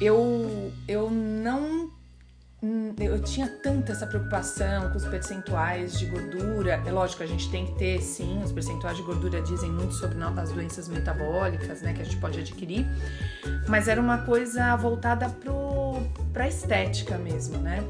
eu 0.00 0.72
eu 0.88 1.10
não 1.10 1.81
eu 2.98 3.20
tinha 3.22 3.48
tanta 3.48 3.92
essa 3.92 4.06
preocupação 4.06 4.90
com 4.90 4.96
os 4.96 5.04
percentuais 5.04 5.98
de 5.98 6.06
gordura. 6.06 6.82
É 6.84 6.90
lógico, 6.90 7.22
a 7.22 7.26
gente 7.26 7.50
tem 7.50 7.66
que 7.66 7.74
ter, 7.74 8.00
sim, 8.00 8.42
os 8.42 8.52
percentuais 8.52 8.96
de 8.96 9.02
gordura 9.02 9.40
dizem 9.42 9.70
muito 9.70 9.94
sobre 9.94 10.18
as 10.22 10.50
doenças 10.52 10.88
metabólicas, 10.88 11.82
né, 11.82 11.92
que 11.92 12.02
a 12.02 12.04
gente 12.04 12.16
pode 12.16 12.38
adquirir. 12.38 12.86
Mas 13.68 13.88
era 13.88 14.00
uma 14.00 14.18
coisa 14.18 14.74
voltada 14.76 15.28
para 16.32 16.44
a 16.44 16.48
estética 16.48 17.16
mesmo, 17.18 17.58
né? 17.58 17.82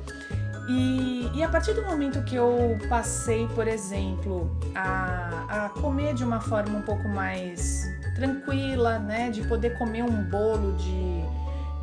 E, 0.68 1.28
e, 1.34 1.42
a 1.42 1.48
partir 1.48 1.74
do 1.74 1.82
momento 1.82 2.22
que 2.22 2.36
eu 2.36 2.78
passei, 2.88 3.48
por 3.48 3.66
exemplo, 3.66 4.56
a, 4.74 5.66
a 5.66 5.68
comer 5.70 6.14
de 6.14 6.22
uma 6.22 6.40
forma 6.40 6.78
um 6.78 6.82
pouco 6.82 7.08
mais 7.08 7.84
tranquila, 8.14 8.98
né? 9.00 9.30
De 9.30 9.42
poder 9.42 9.76
comer 9.76 10.04
um 10.04 10.22
bolo 10.22 10.72
de, 10.76 11.24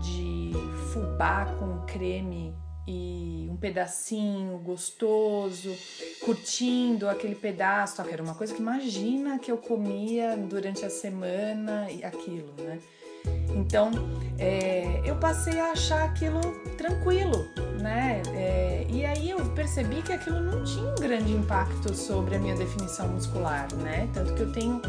de 0.02 0.54
fubá 0.94 1.46
com 1.60 1.80
creme 1.86 2.56
pedacinho 3.60 4.58
gostoso, 4.60 5.76
curtindo 6.22 7.08
aquele 7.08 7.36
pedaço, 7.36 8.02
era 8.02 8.22
uma 8.22 8.36
coisa 8.36 8.54
que 8.54 8.62
imagina 8.62 9.40
que 9.40 9.52
eu 9.52 9.58
comia 9.58 10.36
durante 10.36 10.86
a 10.86 10.90
semana 10.90 11.90
e 11.92 12.04
aquilo, 12.04 12.54
né? 12.58 12.80
Então, 13.56 13.92
é, 14.38 15.02
eu 15.06 15.16
passei 15.16 15.60
a 15.60 15.72
achar 15.72 16.04
aquilo 16.04 16.40
tranquilo, 16.78 17.48
né? 17.82 18.22
É, 18.34 18.86
e 18.90 19.06
aí 19.06 19.32
eu 19.32 19.44
percebi 19.52 20.02
que 20.02 20.14
aquilo 20.14 20.40
não 20.40 20.64
tinha 20.64 20.92
um 20.92 20.96
grande 20.96 21.34
impacto 21.34 21.94
sobre 21.94 22.36
a 22.36 22.40
minha 22.40 22.56
definição 22.56 23.08
muscular, 23.10 23.68
né? 23.76 24.08
Tanto 24.14 24.34
que 24.36 24.42
eu 24.42 24.52
tenho 24.52 24.82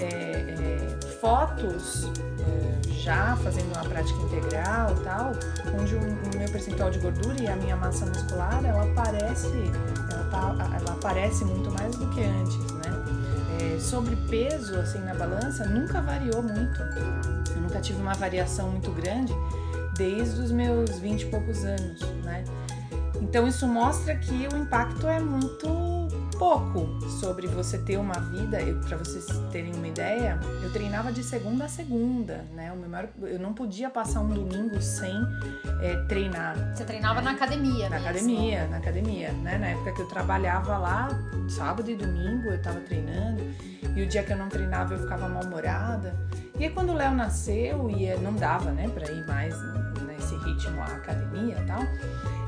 é, 0.00 0.04
é 0.06 0.97
fotos 1.20 2.08
já 3.08 3.36
fazendo 3.36 3.74
uma 3.74 3.84
prática 3.84 4.18
integral 4.20 4.94
tal, 5.02 5.32
onde 5.80 5.94
o, 5.94 5.98
o, 5.98 6.38
meu 6.38 6.48
percentual 6.50 6.90
de 6.90 6.98
gordura 6.98 7.42
e 7.42 7.46
a 7.46 7.56
minha 7.56 7.76
massa 7.76 8.04
muscular, 8.04 8.62
ela 8.64 8.82
aparece, 8.82 9.48
ela, 10.10 10.24
tá, 10.24 10.54
ela 10.76 10.92
aparece 10.92 11.44
muito 11.44 11.70
mais 11.70 11.96
do 11.96 12.06
que 12.10 12.22
antes, 12.22 12.58
né? 12.72 13.76
É, 13.76 13.80
sobre 13.80 14.14
peso, 14.28 14.76
assim, 14.76 14.98
na 15.00 15.14
balança, 15.14 15.64
nunca 15.64 16.02
variou 16.02 16.42
muito. 16.42 16.82
Eu 17.54 17.62
nunca 17.62 17.80
tive 17.80 18.00
uma 18.00 18.14
variação 18.14 18.70
muito 18.70 18.90
grande 18.90 19.32
desde 19.96 20.42
os 20.42 20.52
meus 20.52 20.98
20 20.98 21.22
e 21.22 21.26
poucos 21.26 21.64
anos, 21.64 22.00
né? 22.24 22.44
Então 23.20 23.48
isso 23.48 23.66
mostra 23.66 24.14
que 24.16 24.46
o 24.52 24.56
impacto 24.56 25.06
é 25.08 25.18
muito 25.18 25.66
pouco 26.38 27.00
sobre 27.08 27.46
você 27.46 27.78
ter 27.78 27.98
uma 27.98 28.18
vida. 28.20 28.58
Para 28.86 28.96
vocês 28.96 29.26
terem 29.50 29.74
uma 29.74 29.88
ideia, 29.88 30.38
eu 30.62 30.72
treinava 30.72 31.12
de 31.12 31.22
segunda 31.22 31.64
a 31.64 31.68
segunda, 31.68 32.44
né? 32.54 32.72
O 32.72 32.76
meu 32.76 32.88
maior, 32.88 33.08
eu 33.22 33.38
não 33.38 33.52
podia 33.52 33.90
passar 33.90 34.20
um 34.20 34.28
domingo 34.28 34.80
sem 34.80 35.14
é, 35.82 35.96
treinar. 36.08 36.56
Você 36.74 36.84
treinava 36.84 37.20
né? 37.20 37.26
na 37.26 37.30
academia? 37.32 37.88
Na 37.88 37.96
mesmo. 37.96 38.08
academia, 38.08 38.66
na 38.68 38.76
academia, 38.78 39.32
né? 39.32 39.58
Na 39.58 39.66
época 39.68 39.92
que 39.92 40.02
eu 40.02 40.08
trabalhava 40.08 40.78
lá, 40.78 41.08
sábado 41.48 41.90
e 41.90 41.96
domingo 41.96 42.48
eu 42.48 42.56
estava 42.56 42.80
treinando. 42.80 43.42
E 43.96 44.02
o 44.02 44.06
dia 44.06 44.22
que 44.22 44.32
eu 44.32 44.36
não 44.36 44.48
treinava 44.48 44.94
eu 44.94 45.00
ficava 45.00 45.28
mal-humorada. 45.28 46.14
E 46.58 46.64
aí 46.64 46.70
quando 46.70 46.90
o 46.90 46.94
Léo 46.94 47.14
nasceu 47.14 47.90
e 47.90 48.14
não 48.20 48.32
dava, 48.34 48.70
né, 48.70 48.88
para 48.88 49.10
ir 49.10 49.26
mais 49.26 49.54
nesse 50.06 50.36
ritmo 50.36 50.80
à 50.80 50.86
academia 50.86 51.56
e 51.60 51.66
tal, 51.66 51.80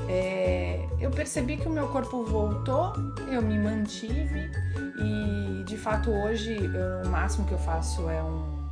é, 0.09 0.85
eu 0.99 1.09
percebi 1.11 1.57
que 1.57 1.67
o 1.67 1.71
meu 1.71 1.87
corpo 1.87 2.23
voltou, 2.23 2.93
eu 3.31 3.41
me 3.41 3.57
mantive 3.57 4.51
e 4.99 5.63
de 5.63 5.77
fato 5.77 6.11
hoje 6.11 6.55
eu, 6.55 7.07
o 7.07 7.09
máximo 7.09 7.47
que 7.47 7.53
eu 7.53 7.59
faço 7.59 8.09
é 8.09 8.21
um, 8.21 8.69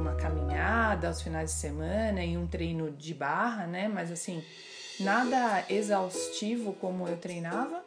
uma 0.00 0.14
caminhada 0.14 1.08
aos 1.08 1.22
finais 1.22 1.50
de 1.50 1.56
semana 1.56 2.24
e 2.24 2.36
um 2.36 2.46
treino 2.46 2.90
de 2.90 3.14
barra, 3.14 3.66
né? 3.66 3.88
Mas 3.88 4.10
assim, 4.10 4.42
nada 4.98 5.64
exaustivo 5.68 6.72
como 6.74 7.06
eu 7.06 7.16
treinava 7.16 7.82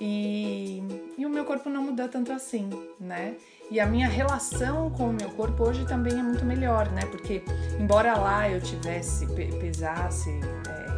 e, 0.00 0.82
e 1.16 1.24
o 1.24 1.30
meu 1.30 1.44
corpo 1.44 1.70
não 1.70 1.82
mudou 1.82 2.08
tanto 2.08 2.32
assim, 2.32 2.68
né? 3.00 3.34
E 3.70 3.80
a 3.80 3.86
minha 3.86 4.08
relação 4.08 4.90
com 4.90 5.10
o 5.10 5.12
meu 5.12 5.30
corpo 5.30 5.64
hoje 5.64 5.84
também 5.86 6.18
é 6.18 6.22
muito 6.22 6.44
melhor, 6.44 6.90
né? 6.92 7.02
Porque 7.10 7.42
embora 7.80 8.16
lá 8.16 8.48
eu 8.48 8.60
tivesse, 8.60 9.26
pesasse 9.34 10.30
é, 10.68 10.95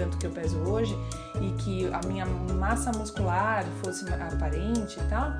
tanto 0.00 0.16
que 0.16 0.26
eu 0.26 0.30
peso 0.30 0.58
hoje 0.60 0.96
e 1.42 1.50
que 1.62 1.86
a 1.92 2.00
minha 2.06 2.24
massa 2.24 2.90
muscular 2.92 3.64
fosse 3.84 4.06
aparente 4.12 4.98
e 4.98 5.02
tal, 5.04 5.32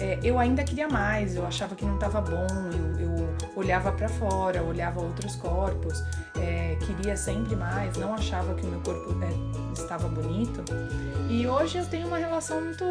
é, 0.00 0.18
eu 0.22 0.38
ainda 0.38 0.64
queria 0.64 0.88
mais, 0.88 1.36
eu 1.36 1.46
achava 1.46 1.76
que 1.76 1.84
não 1.84 1.94
estava 1.94 2.20
bom, 2.20 2.46
eu, 2.98 3.08
eu 3.08 3.36
olhava 3.54 3.92
para 3.92 4.08
fora, 4.08 4.62
olhava 4.62 5.00
outros 5.00 5.36
corpos, 5.36 6.02
é, 6.36 6.76
queria 6.84 7.16
sempre 7.16 7.54
mais, 7.54 7.96
não 7.96 8.12
achava 8.14 8.54
que 8.54 8.66
o 8.66 8.68
meu 8.68 8.80
corpo 8.80 9.14
é, 9.22 9.72
estava 9.72 10.08
bonito. 10.08 10.64
E 11.28 11.46
hoje 11.46 11.78
eu 11.78 11.86
tenho 11.86 12.08
uma 12.08 12.18
relação 12.18 12.60
muito 12.60 12.84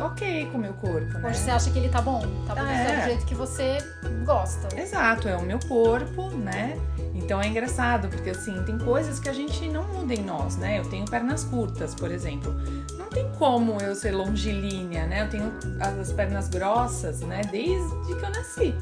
ok 0.00 0.46
com 0.50 0.56
o 0.56 0.60
meu 0.60 0.72
corpo, 0.74 1.18
né? 1.18 1.28
Hoje 1.28 1.38
você 1.38 1.50
acha 1.50 1.70
que 1.70 1.78
ele 1.78 1.90
tá 1.90 2.00
bom? 2.00 2.22
Tá 2.46 2.54
bom 2.54 2.62
é. 2.62 2.96
do 2.96 3.04
jeito 3.04 3.26
que 3.26 3.34
você 3.34 3.78
gosta. 4.24 4.68
Exato, 4.80 5.28
é 5.28 5.36
o 5.36 5.42
meu 5.42 5.58
corpo, 5.68 6.30
né? 6.30 6.78
Então 7.14 7.40
é 7.40 7.46
engraçado, 7.46 8.08
porque 8.08 8.30
assim, 8.30 8.62
tem 8.64 8.76
coisas 8.76 9.20
que 9.20 9.28
a 9.28 9.32
gente 9.32 9.68
não 9.68 9.84
muda 9.84 10.12
em 10.12 10.22
nós, 10.24 10.56
né? 10.56 10.80
Eu 10.80 10.84
tenho 10.84 11.04
pernas 11.04 11.44
curtas, 11.44 11.94
por 11.94 12.10
exemplo. 12.10 12.54
Não 12.98 13.06
tem 13.06 13.30
como 13.38 13.80
eu 13.80 13.94
ser 13.94 14.10
longilínea, 14.10 15.06
né? 15.06 15.22
Eu 15.22 15.30
tenho 15.30 15.52
as 15.80 16.12
pernas 16.12 16.48
grossas, 16.48 17.20
né? 17.20 17.42
Desde 17.50 17.88
que 18.06 18.12
eu 18.12 18.30
nasci. 18.30 18.74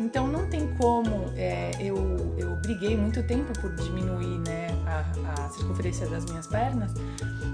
Então 0.00 0.26
não 0.26 0.46
tem 0.46 0.66
como. 0.76 1.32
É, 1.36 1.70
eu, 1.78 2.34
eu 2.36 2.56
briguei 2.56 2.96
muito 2.96 3.22
tempo 3.22 3.52
por 3.60 3.70
diminuir 3.74 4.38
né, 4.46 4.68
a, 4.86 5.44
a 5.44 5.48
circunferência 5.50 6.06
das 6.08 6.24
minhas 6.24 6.46
pernas, 6.46 6.92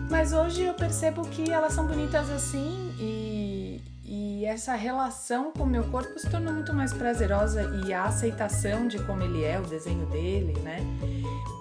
mas 0.09 0.33
hoje 0.33 0.63
eu 0.63 0.75
percebo 0.75 1.23
que 1.23 1.51
elas 1.51 1.73
são 1.73 1.87
bonitas 1.87 2.31
assim 2.31 2.95
e, 2.99 3.36
essa 4.47 4.75
relação 4.75 5.53
com 5.53 5.65
o 5.65 5.67
meu 5.67 5.85
corpo 5.85 6.19
se 6.19 6.29
tornou 6.31 6.53
muito 6.53 6.73
mais 6.73 6.93
prazerosa 6.93 7.63
e 7.85 7.93
a 7.93 8.05
aceitação 8.05 8.87
de 8.87 8.99
como 9.01 9.23
ele 9.23 9.45
é, 9.45 9.59
o 9.59 9.63
desenho 9.63 10.07
dele, 10.07 10.59
né? 10.61 10.79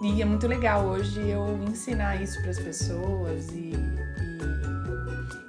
E 0.02 0.22
é 0.22 0.26
muito 0.26 0.48
legal 0.48 0.86
hoje 0.86 1.20
eu 1.28 1.58
ensinar 1.64 2.22
isso 2.22 2.40
para 2.42 2.52
as 2.52 2.60
pessoas 2.60 3.50
e, 3.50 3.74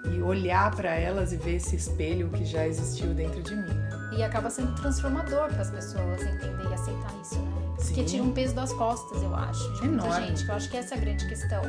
e, 0.04 0.16
e 0.16 0.22
olhar 0.22 0.74
para 0.74 0.94
elas 0.94 1.32
e 1.32 1.36
ver 1.36 1.56
esse 1.56 1.76
espelho 1.76 2.30
que 2.30 2.44
já 2.44 2.66
existiu 2.66 3.12
dentro 3.12 3.42
de 3.42 3.54
mim. 3.54 3.62
Né? 3.62 4.10
E 4.16 4.22
acaba 4.22 4.48
sendo 4.48 4.74
transformador 4.74 5.48
para 5.48 5.62
as 5.62 5.70
pessoas 5.70 6.22
entender 6.22 6.70
e 6.70 6.74
aceitar 6.74 7.12
isso, 7.20 7.38
né? 7.38 7.65
Porque 7.76 8.00
Sim. 8.00 8.04
tira 8.04 8.22
um 8.22 8.32
peso 8.32 8.54
das 8.54 8.72
costas, 8.72 9.22
eu 9.22 9.34
acho. 9.34 9.62
De 9.74 9.88
muita 9.88 10.06
Enorme. 10.06 10.26
gente. 10.28 10.48
Eu 10.48 10.54
acho 10.54 10.70
que 10.70 10.76
essa 10.76 10.94
é 10.94 10.98
a 10.98 11.00
grande 11.00 11.28
questão. 11.28 11.62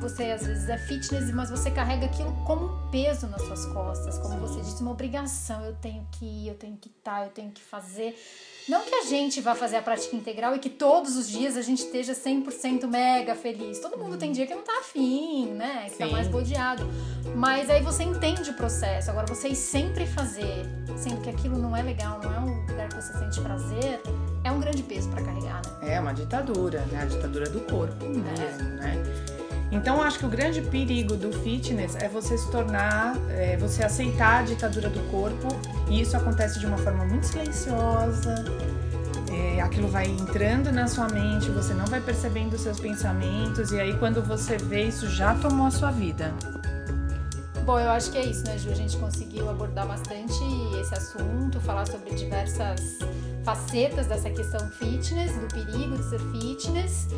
Você 0.00 0.24
às 0.24 0.46
vezes 0.46 0.68
é 0.68 0.78
fitness, 0.78 1.30
mas 1.32 1.50
você 1.50 1.70
carrega 1.70 2.06
aquilo 2.06 2.32
como 2.46 2.66
um 2.66 2.90
peso 2.90 3.26
nas 3.26 3.42
suas 3.42 3.66
costas. 3.66 4.18
Como 4.18 4.38
você 4.38 4.60
disse, 4.60 4.80
uma 4.82 4.92
obrigação. 4.92 5.64
Eu 5.64 5.74
tenho 5.74 6.06
que 6.12 6.24
ir, 6.24 6.48
eu 6.48 6.54
tenho 6.54 6.76
que 6.76 6.88
estar, 6.88 7.24
eu 7.24 7.30
tenho 7.30 7.50
que 7.50 7.60
fazer. 7.60 8.16
Não 8.68 8.82
que 8.84 8.94
a 8.94 9.04
gente 9.04 9.40
vá 9.40 9.54
fazer 9.54 9.76
a 9.76 9.82
prática 9.82 10.14
integral 10.14 10.54
e 10.54 10.58
que 10.58 10.70
todos 10.70 11.16
os 11.16 11.28
dias 11.28 11.56
a 11.56 11.62
gente 11.62 11.82
esteja 11.82 12.12
100% 12.12 12.86
mega 12.86 13.34
feliz. 13.34 13.80
Todo 13.80 13.98
mundo 13.98 14.16
tem 14.16 14.32
dia 14.32 14.46
que 14.46 14.54
não 14.54 14.62
tá 14.62 14.78
afim, 14.80 15.46
né? 15.46 15.86
Que 15.90 15.96
tá 15.98 16.06
Sim. 16.06 16.12
mais 16.12 16.28
bodeado. 16.28 16.88
Mas 17.34 17.68
aí 17.68 17.82
você 17.82 18.02
entende 18.04 18.50
o 18.50 18.54
processo. 18.54 19.10
Agora, 19.10 19.26
você 19.26 19.48
ir 19.48 19.56
sempre 19.56 20.06
fazer, 20.06 20.66
sendo 20.96 21.20
que 21.20 21.30
aquilo 21.30 21.58
não 21.58 21.76
é 21.76 21.82
legal, 21.82 22.20
não 22.22 22.32
é 22.32 22.38
um 22.38 22.66
lugar 22.66 22.88
que 22.88 22.94
você 22.96 23.12
sente 23.18 23.40
prazer, 23.40 24.00
é 24.44 24.50
um 24.50 24.60
grande 24.60 24.82
peso 24.82 25.08
pra 25.08 25.22
carregar, 25.22 25.62
né? 25.80 25.94
É 25.94 26.00
uma 26.00 26.12
ditadura, 26.12 26.80
né? 26.90 27.02
A 27.02 27.04
ditadura 27.04 27.48
do 27.48 27.60
corpo 27.60 28.04
mesmo, 28.06 28.68
né? 28.76 29.02
Então, 29.72 29.98
eu 29.98 30.02
acho 30.02 30.18
que 30.18 30.26
o 30.26 30.28
grande 30.28 30.60
perigo 30.62 31.16
do 31.16 31.32
fitness 31.32 31.94
é 31.94 32.08
você 32.08 32.36
se 32.36 32.50
tornar, 32.50 33.16
é, 33.28 33.56
você 33.56 33.84
aceitar 33.84 34.40
a 34.40 34.42
ditadura 34.42 34.90
do 34.90 35.00
corpo, 35.10 35.46
e 35.88 36.00
isso 36.00 36.16
acontece 36.16 36.58
de 36.58 36.66
uma 36.66 36.76
forma 36.78 37.04
muito 37.04 37.26
silenciosa. 37.26 38.34
é, 39.30 39.60
aquilo 39.60 39.86
vai 39.86 40.06
entrando 40.06 40.72
na 40.72 40.88
sua 40.88 41.08
mente, 41.08 41.50
você 41.50 41.72
não 41.72 41.86
vai 41.86 42.00
percebendo 42.00 42.54
os 42.54 42.62
seus 42.62 42.80
pensamentos, 42.80 43.70
e 43.70 43.78
aí 43.80 43.96
quando 43.96 44.20
você 44.22 44.56
vê, 44.56 44.84
isso 44.84 45.08
já 45.08 45.34
tomou 45.34 45.68
a 45.68 45.70
sua 45.70 45.92
vida. 45.92 46.34
Bom, 47.64 47.78
eu 47.78 47.90
acho 47.90 48.10
que 48.10 48.18
é 48.18 48.24
isso, 48.24 48.44
né, 48.44 48.58
Ju? 48.58 48.70
A 48.70 48.74
gente 48.74 48.96
conseguiu 48.96 49.48
abordar 49.48 49.86
bastante 49.86 50.34
esse 50.80 50.94
assunto, 50.94 51.60
falar 51.60 51.86
sobre 51.86 52.12
diversas 52.14 52.98
facetas 53.50 54.06
dessa 54.06 54.30
questão 54.30 54.70
fitness, 54.70 55.32
do 55.32 55.48
perigo 55.48 55.96
de 55.96 56.04
ser 56.04 56.20
fitness. 56.30 57.08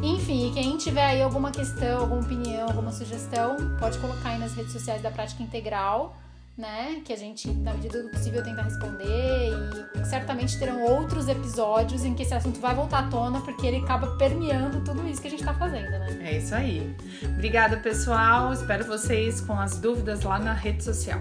Enfim, 0.00 0.52
quem 0.54 0.76
tiver 0.76 1.04
aí 1.04 1.22
alguma 1.22 1.50
questão, 1.50 2.02
alguma 2.02 2.20
opinião, 2.20 2.68
alguma 2.68 2.92
sugestão, 2.92 3.56
pode 3.78 3.98
colocar 3.98 4.30
aí 4.30 4.38
nas 4.38 4.54
redes 4.54 4.72
sociais 4.72 5.02
da 5.02 5.10
Prática 5.10 5.42
Integral, 5.42 6.16
né? 6.56 7.02
Que 7.04 7.12
a 7.12 7.16
gente, 7.16 7.50
na 7.50 7.74
medida 7.74 8.04
do 8.04 8.08
possível, 8.08 8.40
tenta 8.44 8.62
responder 8.62 9.50
e 9.96 10.04
certamente 10.04 10.56
terão 10.60 10.80
outros 10.84 11.26
episódios 11.26 12.04
em 12.04 12.14
que 12.14 12.22
esse 12.22 12.34
assunto 12.34 12.60
vai 12.60 12.74
voltar 12.74 13.06
à 13.06 13.08
tona, 13.08 13.40
porque 13.40 13.66
ele 13.66 13.78
acaba 13.78 14.16
permeando 14.16 14.82
tudo 14.82 15.08
isso 15.08 15.20
que 15.20 15.26
a 15.26 15.30
gente 15.30 15.44
tá 15.44 15.54
fazendo, 15.54 15.90
né? 15.90 16.18
É 16.22 16.38
isso 16.38 16.54
aí. 16.54 16.94
Obrigada, 17.24 17.78
pessoal. 17.78 18.52
Espero 18.52 18.84
vocês 18.84 19.40
com 19.40 19.58
as 19.58 19.76
dúvidas 19.78 20.22
lá 20.22 20.38
na 20.38 20.52
rede 20.52 20.84
social. 20.84 21.20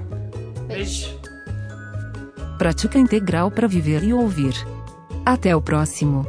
Beijo. 0.68 1.39
Prática 2.60 3.00
integral 3.00 3.50
para 3.50 3.70
viver 3.70 4.04
e 4.04 4.14
ouvir. 4.14 4.54
Até 5.26 5.56
o 5.56 5.62
próximo. 5.62 6.28